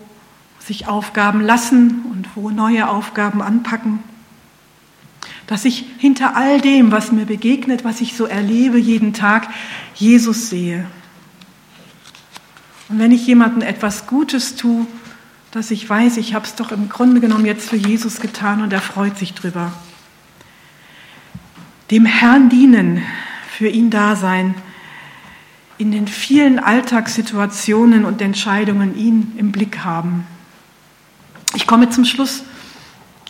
sich 0.58 0.88
Aufgaben 0.88 1.40
lassen 1.40 2.04
und 2.12 2.28
wo 2.34 2.50
neue 2.50 2.90
Aufgaben 2.90 3.40
anpacken 3.40 4.00
dass 5.46 5.64
ich 5.64 5.84
hinter 5.98 6.36
all 6.36 6.60
dem, 6.60 6.90
was 6.90 7.12
mir 7.12 7.26
begegnet, 7.26 7.84
was 7.84 8.00
ich 8.00 8.16
so 8.16 8.24
erlebe 8.24 8.78
jeden 8.78 9.12
Tag, 9.12 9.48
Jesus 9.94 10.48
sehe. 10.48 10.86
Und 12.88 12.98
wenn 12.98 13.12
ich 13.12 13.26
jemandem 13.26 13.62
etwas 13.62 14.06
Gutes 14.06 14.56
tue, 14.56 14.86
dass 15.54 15.70
ich 15.70 15.88
weiß, 15.88 16.16
ich 16.16 16.34
habe 16.34 16.44
es 16.44 16.56
doch 16.56 16.72
im 16.72 16.88
Grunde 16.88 17.20
genommen 17.20 17.46
jetzt 17.46 17.70
für 17.70 17.76
Jesus 17.76 18.20
getan 18.20 18.60
und 18.60 18.72
er 18.72 18.80
freut 18.80 19.16
sich 19.16 19.34
drüber. 19.34 19.72
Dem 21.92 22.06
Herrn 22.06 22.48
dienen, 22.48 23.00
für 23.56 23.68
ihn 23.68 23.88
da 23.88 24.16
sein, 24.16 24.56
in 25.78 25.92
den 25.92 26.08
vielen 26.08 26.58
Alltagssituationen 26.58 28.04
und 28.04 28.20
Entscheidungen 28.20 28.98
ihn 28.98 29.32
im 29.36 29.52
Blick 29.52 29.84
haben. 29.84 30.26
Ich 31.54 31.68
komme 31.68 31.88
zum 31.88 32.04
Schluss 32.04 32.42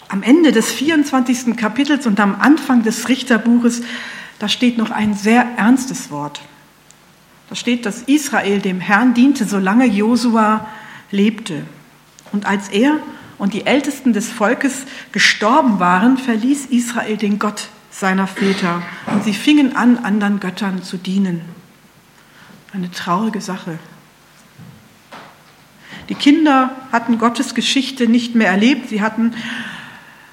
am 0.09 0.23
Ende 0.23 0.51
des 0.51 0.73
24. 0.73 1.59
Kapitels 1.59 2.07
und 2.07 2.19
am 2.21 2.41
Anfang 2.41 2.83
des 2.83 3.11
Richterbuches, 3.11 3.83
da 4.39 4.49
steht 4.49 4.79
noch 4.79 4.91
ein 4.91 5.13
sehr 5.13 5.47
ernstes 5.59 6.11
Wort. 6.11 6.41
Da 7.51 7.55
steht, 7.55 7.85
dass 7.85 8.01
Israel 8.05 8.61
dem 8.61 8.81
Herrn 8.81 9.13
diente, 9.13 9.45
solange 9.45 9.85
Josua 9.85 10.67
lebte. 11.11 11.65
Und 12.35 12.47
als 12.47 12.69
er 12.69 12.99
und 13.39 13.55
die 13.55 13.65
Ältesten 13.65 14.13
des 14.13 14.29
Volkes 14.29 14.87
gestorben 15.13 15.79
waren, 15.79 16.19
verließ 16.19 16.67
Israel 16.67 17.17
den 17.17 17.39
Gott 17.39 17.69
seiner 17.93 18.27
Väter 18.27 18.83
und 19.07 19.23
sie 19.23 19.33
fingen 19.33 19.77
an, 19.77 19.99
anderen 19.99 20.41
Göttern 20.41 20.83
zu 20.83 20.97
dienen. 20.97 21.43
Eine 22.73 22.91
traurige 22.91 23.41
Sache. 23.41 23.79
Die 26.09 26.17
Kinder 26.17 26.75
hatten 26.91 27.19
Gottes 27.19 27.55
Geschichte 27.55 28.09
nicht 28.09 28.35
mehr 28.35 28.49
erlebt, 28.49 28.89
sie 28.89 29.01
hatten 29.01 29.33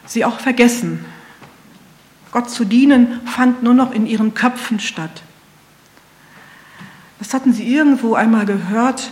sie 0.07 0.25
auch 0.25 0.39
vergessen. 0.39 1.05
Gott 2.31 2.49
zu 2.49 2.65
dienen 2.65 3.19
fand 3.27 3.61
nur 3.61 3.75
noch 3.75 3.91
in 3.91 4.07
ihren 4.07 4.33
Köpfen 4.33 4.79
statt. 4.79 5.21
Das 7.19 7.35
hatten 7.35 7.53
sie 7.53 7.71
irgendwo 7.71 8.15
einmal 8.15 8.47
gehört, 8.47 9.11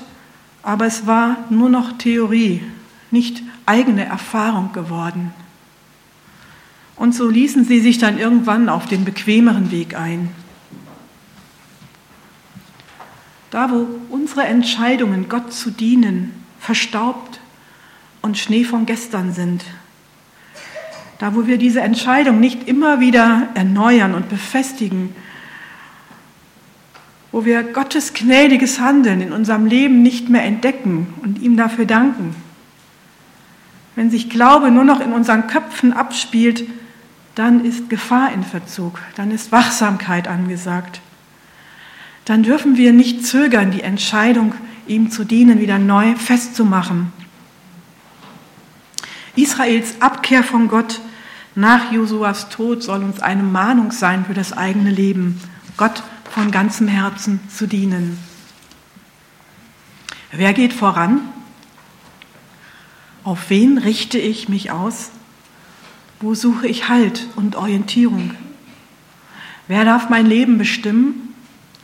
aber 0.63 0.87
es 0.87 1.05
war 1.05 1.37
nur 1.49 1.69
noch 1.69 1.97
Theorie, 1.97 2.63
nicht 3.11 3.41
eigene 3.65 4.05
Erfahrung 4.05 4.71
geworden. 4.73 5.33
Und 6.95 7.15
so 7.15 7.29
ließen 7.29 7.63
sie 7.63 7.79
sich 7.79 7.97
dann 7.97 8.17
irgendwann 8.19 8.67
auf 8.67 8.85
den 8.85 9.05
bequemeren 9.05 9.71
Weg 9.71 9.95
ein. 9.95 10.29
Da, 13.51 13.71
wo 13.71 13.87
unsere 14.09 14.43
Entscheidungen, 14.43 15.29
Gott 15.29 15.53
zu 15.53 15.71
dienen, 15.71 16.33
verstaubt 16.59 17.39
und 18.21 18.37
Schnee 18.37 18.63
von 18.63 18.85
gestern 18.85 19.33
sind, 19.33 19.63
da, 21.19 21.35
wo 21.35 21.47
wir 21.47 21.57
diese 21.57 21.81
Entscheidung 21.81 22.39
nicht 22.39 22.67
immer 22.67 22.99
wieder 22.99 23.49
erneuern 23.53 24.13
und 24.13 24.29
befestigen, 24.29 25.13
wo 27.31 27.45
wir 27.45 27.63
Gottes 27.63 28.13
gnädiges 28.13 28.79
Handeln 28.79 29.21
in 29.21 29.31
unserem 29.31 29.65
Leben 29.65 30.01
nicht 30.01 30.29
mehr 30.29 30.43
entdecken 30.43 31.13
und 31.21 31.41
ihm 31.41 31.57
dafür 31.57 31.85
danken. 31.85 32.35
Wenn 33.99 34.09
sich 34.09 34.29
Glaube 34.29 34.71
nur 34.71 34.85
noch 34.85 35.01
in 35.01 35.11
unseren 35.11 35.47
Köpfen 35.47 35.91
abspielt, 35.91 36.63
dann 37.35 37.65
ist 37.65 37.89
Gefahr 37.89 38.31
in 38.31 38.43
Verzug, 38.45 39.01
dann 39.17 39.29
ist 39.29 39.51
Wachsamkeit 39.51 40.29
angesagt. 40.29 41.01
Dann 42.23 42.43
dürfen 42.43 42.77
wir 42.77 42.93
nicht 42.93 43.25
zögern, 43.25 43.71
die 43.71 43.81
Entscheidung, 43.81 44.53
ihm 44.87 45.11
zu 45.11 45.25
dienen, 45.25 45.59
wieder 45.59 45.79
neu 45.79 46.15
festzumachen. 46.15 47.11
Israels 49.35 49.95
Abkehr 49.99 50.45
von 50.45 50.69
Gott 50.69 51.01
nach 51.53 51.91
Josuas 51.91 52.47
Tod 52.47 52.81
soll 52.81 53.03
uns 53.03 53.21
eine 53.21 53.43
Mahnung 53.43 53.91
sein 53.91 54.23
für 54.23 54.33
das 54.33 54.53
eigene 54.53 54.91
Leben, 54.91 55.41
Gott 55.75 56.03
von 56.31 56.51
ganzem 56.51 56.87
Herzen 56.87 57.41
zu 57.49 57.67
dienen. 57.67 58.17
Wer 60.31 60.53
geht 60.53 60.71
voran? 60.71 61.19
Auf 63.29 63.51
wen 63.51 63.77
richte 63.77 64.17
ich 64.17 64.49
mich 64.49 64.71
aus? 64.71 65.11
Wo 66.19 66.33
suche 66.33 66.67
ich 66.67 66.89
Halt 66.89 67.27
und 67.35 67.55
Orientierung? 67.55 68.33
Wer 69.67 69.85
darf 69.85 70.09
mein 70.09 70.25
Leben 70.25 70.57
bestimmen? 70.57 71.35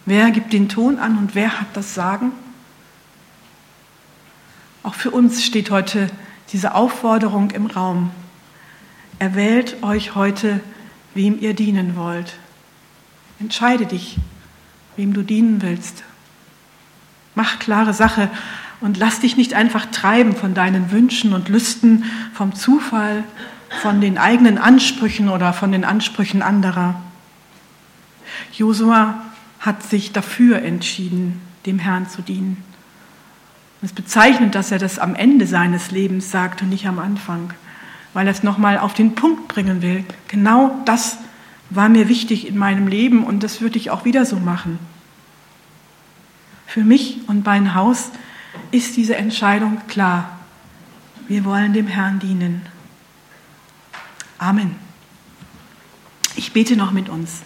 Wer 0.08 0.32
gibt 0.32 0.54
den 0.54 0.70
Ton 0.70 0.98
an 0.98 1.20
und 1.20 1.36
wer 1.36 1.62
hat 1.62 1.68
das 1.74 1.94
Sagen? 1.94 2.32
Auch 4.82 4.96
für 4.96 5.12
uns 5.12 5.44
steht 5.46 5.70
heute 5.70 6.10
diese 6.52 6.74
Aufforderung 6.74 7.52
im 7.52 7.68
Raum. 7.68 8.10
Erwählt 9.20 9.84
euch 9.84 10.16
heute, 10.16 10.62
wem 11.14 11.40
ihr 11.40 11.54
dienen 11.54 11.96
wollt. 11.96 12.40
Entscheide 13.40 13.86
dich, 13.86 14.18
wem 14.96 15.14
du 15.14 15.22
dienen 15.22 15.62
willst. 15.62 16.02
Mach 17.36 17.60
klare 17.60 17.94
Sache 17.94 18.32
und 18.82 18.98
lass 18.98 19.20
dich 19.20 19.38
nicht 19.38 19.54
einfach 19.54 19.86
treiben 19.88 20.36
von 20.36 20.54
deinen 20.54 20.92
Wünschen 20.92 21.34
und 21.34 21.50
Lüsten, 21.50 22.06
vom 22.34 22.56
Zufall, 22.56 23.24
von 23.82 24.02
den 24.02 24.18
eigenen 24.18 24.58
Ansprüchen 24.58 25.30
oder 25.30 25.54
von 25.54 25.72
den 25.72 25.86
Ansprüchen 25.86 26.42
anderer. 26.42 27.02
Josua 28.54 29.22
hat 29.60 29.84
sich 29.84 30.14
dafür 30.14 30.62
entschieden, 30.62 31.42
dem 31.66 31.80
Herrn 31.80 32.08
zu 32.08 32.22
dienen. 32.22 32.64
Es 33.82 33.94
bezeichnet, 33.94 34.56
dass 34.56 34.72
er 34.72 34.80
das 34.80 35.00
am 35.00 35.16
Ende 35.16 35.48
seines 35.48 35.92
Lebens 35.92 36.32
sagt 36.32 36.62
und 36.62 36.70
nicht 36.70 36.88
am 36.88 37.00
Anfang, 37.00 37.54
weil 38.14 38.28
er 38.28 38.32
es 38.32 38.44
nochmal 38.44 38.80
auf 38.80 38.94
den 38.94 39.16
Punkt 39.16 39.48
bringen 39.48 39.82
will. 39.82 40.04
Genau 40.28 40.80
das 40.86 41.18
war 41.70 41.90
mir 41.90 42.08
wichtig 42.10 42.48
in 42.48 42.58
meinem 42.58 42.88
Leben 42.88 43.24
und 43.24 43.44
das 43.44 43.62
würde 43.62 43.78
ich 43.78 43.90
auch 43.92 44.06
wieder 44.06 44.26
so 44.26 44.38
machen. 44.38 44.80
Für 46.68 46.84
mich 46.84 47.20
und 47.28 47.46
mein 47.46 47.76
Haus 47.76 48.12
ist 48.76 48.98
diese 48.98 49.16
Entscheidung 49.16 49.82
klar. 49.88 50.38
Wir 51.30 51.46
wollen 51.46 51.72
dem 51.72 51.88
Herrn 51.88 52.20
dienen. 52.20 52.62
Amen. 54.38 54.76
Ich 56.36 56.52
bete 56.52 56.76
noch 56.76 56.92
mit 56.92 57.08
uns. 57.08 57.42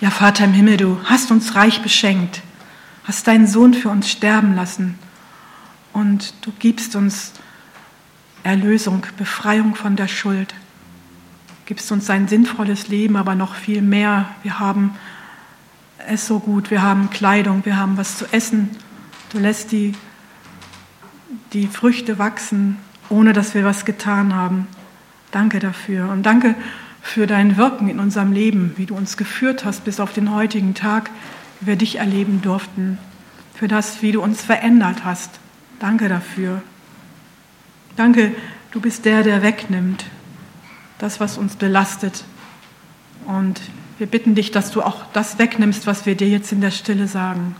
Ja, 0.00 0.10
Vater 0.10 0.44
im 0.44 0.52
Himmel, 0.52 0.76
du 0.76 1.00
hast 1.04 1.30
uns 1.30 1.54
reich 1.54 1.82
beschenkt, 1.82 2.42
hast 3.04 3.26
deinen 3.26 3.48
Sohn 3.48 3.72
für 3.74 3.88
uns 3.88 4.10
sterben 4.10 4.54
lassen 4.54 4.98
und 5.92 6.34
du 6.42 6.52
gibst 6.58 6.94
uns 6.94 7.32
Erlösung, 8.44 9.04
Befreiung 9.16 9.74
von 9.74 9.96
der 9.96 10.06
Schuld. 10.06 10.54
Gibst 11.68 11.92
uns 11.92 12.08
ein 12.08 12.28
sinnvolles 12.28 12.88
Leben, 12.88 13.14
aber 13.16 13.34
noch 13.34 13.54
viel 13.54 13.82
mehr. 13.82 14.30
Wir 14.42 14.58
haben 14.58 14.94
es 16.08 16.26
so 16.26 16.38
gut, 16.38 16.70
wir 16.70 16.80
haben 16.80 17.10
Kleidung, 17.10 17.66
wir 17.66 17.76
haben 17.76 17.98
was 17.98 18.16
zu 18.16 18.24
essen. 18.32 18.70
Du 19.32 19.38
lässt 19.38 19.70
die, 19.70 19.92
die 21.52 21.66
Früchte 21.66 22.18
wachsen, 22.18 22.78
ohne 23.10 23.34
dass 23.34 23.54
wir 23.54 23.66
was 23.66 23.84
getan 23.84 24.34
haben. 24.34 24.66
Danke 25.30 25.58
dafür 25.58 26.08
und 26.08 26.22
danke 26.22 26.54
für 27.02 27.26
dein 27.26 27.58
Wirken 27.58 27.90
in 27.90 28.00
unserem 28.00 28.32
Leben, 28.32 28.72
wie 28.76 28.86
du 28.86 28.96
uns 28.96 29.18
geführt 29.18 29.66
hast 29.66 29.84
bis 29.84 30.00
auf 30.00 30.14
den 30.14 30.34
heutigen 30.34 30.72
Tag, 30.72 31.10
wie 31.60 31.66
wir 31.66 31.76
dich 31.76 31.96
erleben 31.96 32.40
durften, 32.40 32.96
für 33.54 33.68
das, 33.68 34.00
wie 34.00 34.12
du 34.12 34.22
uns 34.22 34.40
verändert 34.40 35.04
hast. 35.04 35.38
Danke 35.80 36.08
dafür. 36.08 36.62
Danke, 37.94 38.32
du 38.70 38.80
bist 38.80 39.04
der, 39.04 39.22
der 39.22 39.42
wegnimmt, 39.42 40.06
das, 40.98 41.20
was 41.20 41.38
uns 41.38 41.56
belastet. 41.56 42.24
Und 43.26 43.60
wir 43.98 44.06
bitten 44.06 44.34
dich, 44.34 44.50
dass 44.50 44.70
du 44.70 44.82
auch 44.82 45.04
das 45.12 45.38
wegnimmst, 45.38 45.86
was 45.86 46.06
wir 46.06 46.14
dir 46.14 46.28
jetzt 46.28 46.52
in 46.52 46.60
der 46.60 46.70
Stille 46.70 47.08
sagen. 47.08 47.56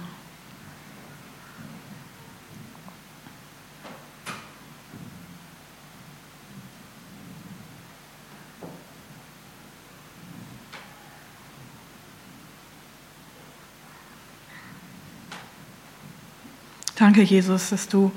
Danke, 16.99 17.23
Jesus, 17.23 17.71
dass 17.71 17.89
du 17.89 18.11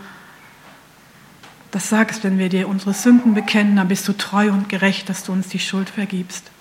das 1.71 1.89
sagst, 1.89 2.23
wenn 2.23 2.37
wir 2.37 2.49
dir 2.49 2.67
unsere 2.67 2.93
Sünden 2.93 3.33
bekennen, 3.33 3.77
dann 3.77 3.87
bist 3.87 4.07
du 4.07 4.13
treu 4.13 4.51
und 4.51 4.69
gerecht, 4.69 5.09
dass 5.09 5.23
du 5.23 5.31
uns 5.31 5.47
die 5.47 5.59
Schuld 5.59 5.89
vergibst. 5.89 6.51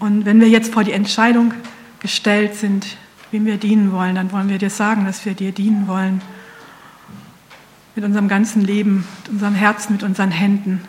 Und 0.00 0.24
wenn 0.24 0.40
wir 0.40 0.48
jetzt 0.48 0.72
vor 0.72 0.84
die 0.84 0.92
Entscheidung 0.92 1.54
gestellt 2.00 2.54
sind, 2.54 2.96
wem 3.30 3.46
wir 3.46 3.56
dienen 3.56 3.92
wollen, 3.92 4.14
dann 4.14 4.32
wollen 4.32 4.48
wir 4.48 4.58
dir 4.58 4.70
sagen, 4.70 5.04
dass 5.04 5.24
wir 5.24 5.34
dir 5.34 5.52
dienen 5.52 5.86
wollen. 5.86 6.20
Mit 7.94 8.04
unserem 8.04 8.28
ganzen 8.28 8.62
Leben, 8.62 9.06
mit 9.22 9.28
unserem 9.30 9.54
Herzen, 9.54 9.92
mit 9.92 10.02
unseren 10.02 10.30
Händen. 10.30 10.82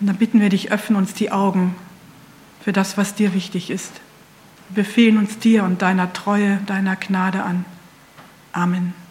Und 0.00 0.06
dann 0.08 0.16
bitten 0.16 0.40
wir 0.40 0.48
dich, 0.48 0.72
öffne 0.72 0.98
uns 0.98 1.14
die 1.14 1.30
Augen 1.30 1.74
für 2.60 2.72
das, 2.72 2.96
was 2.96 3.14
dir 3.14 3.34
wichtig 3.34 3.70
ist. 3.70 4.00
Wir 4.68 4.84
befehlen 4.84 5.18
uns 5.18 5.38
dir 5.38 5.64
und 5.64 5.82
deiner 5.82 6.12
Treue, 6.12 6.58
deiner 6.66 6.96
Gnade 6.96 7.42
an. 7.42 7.64
Amen. 8.52 9.01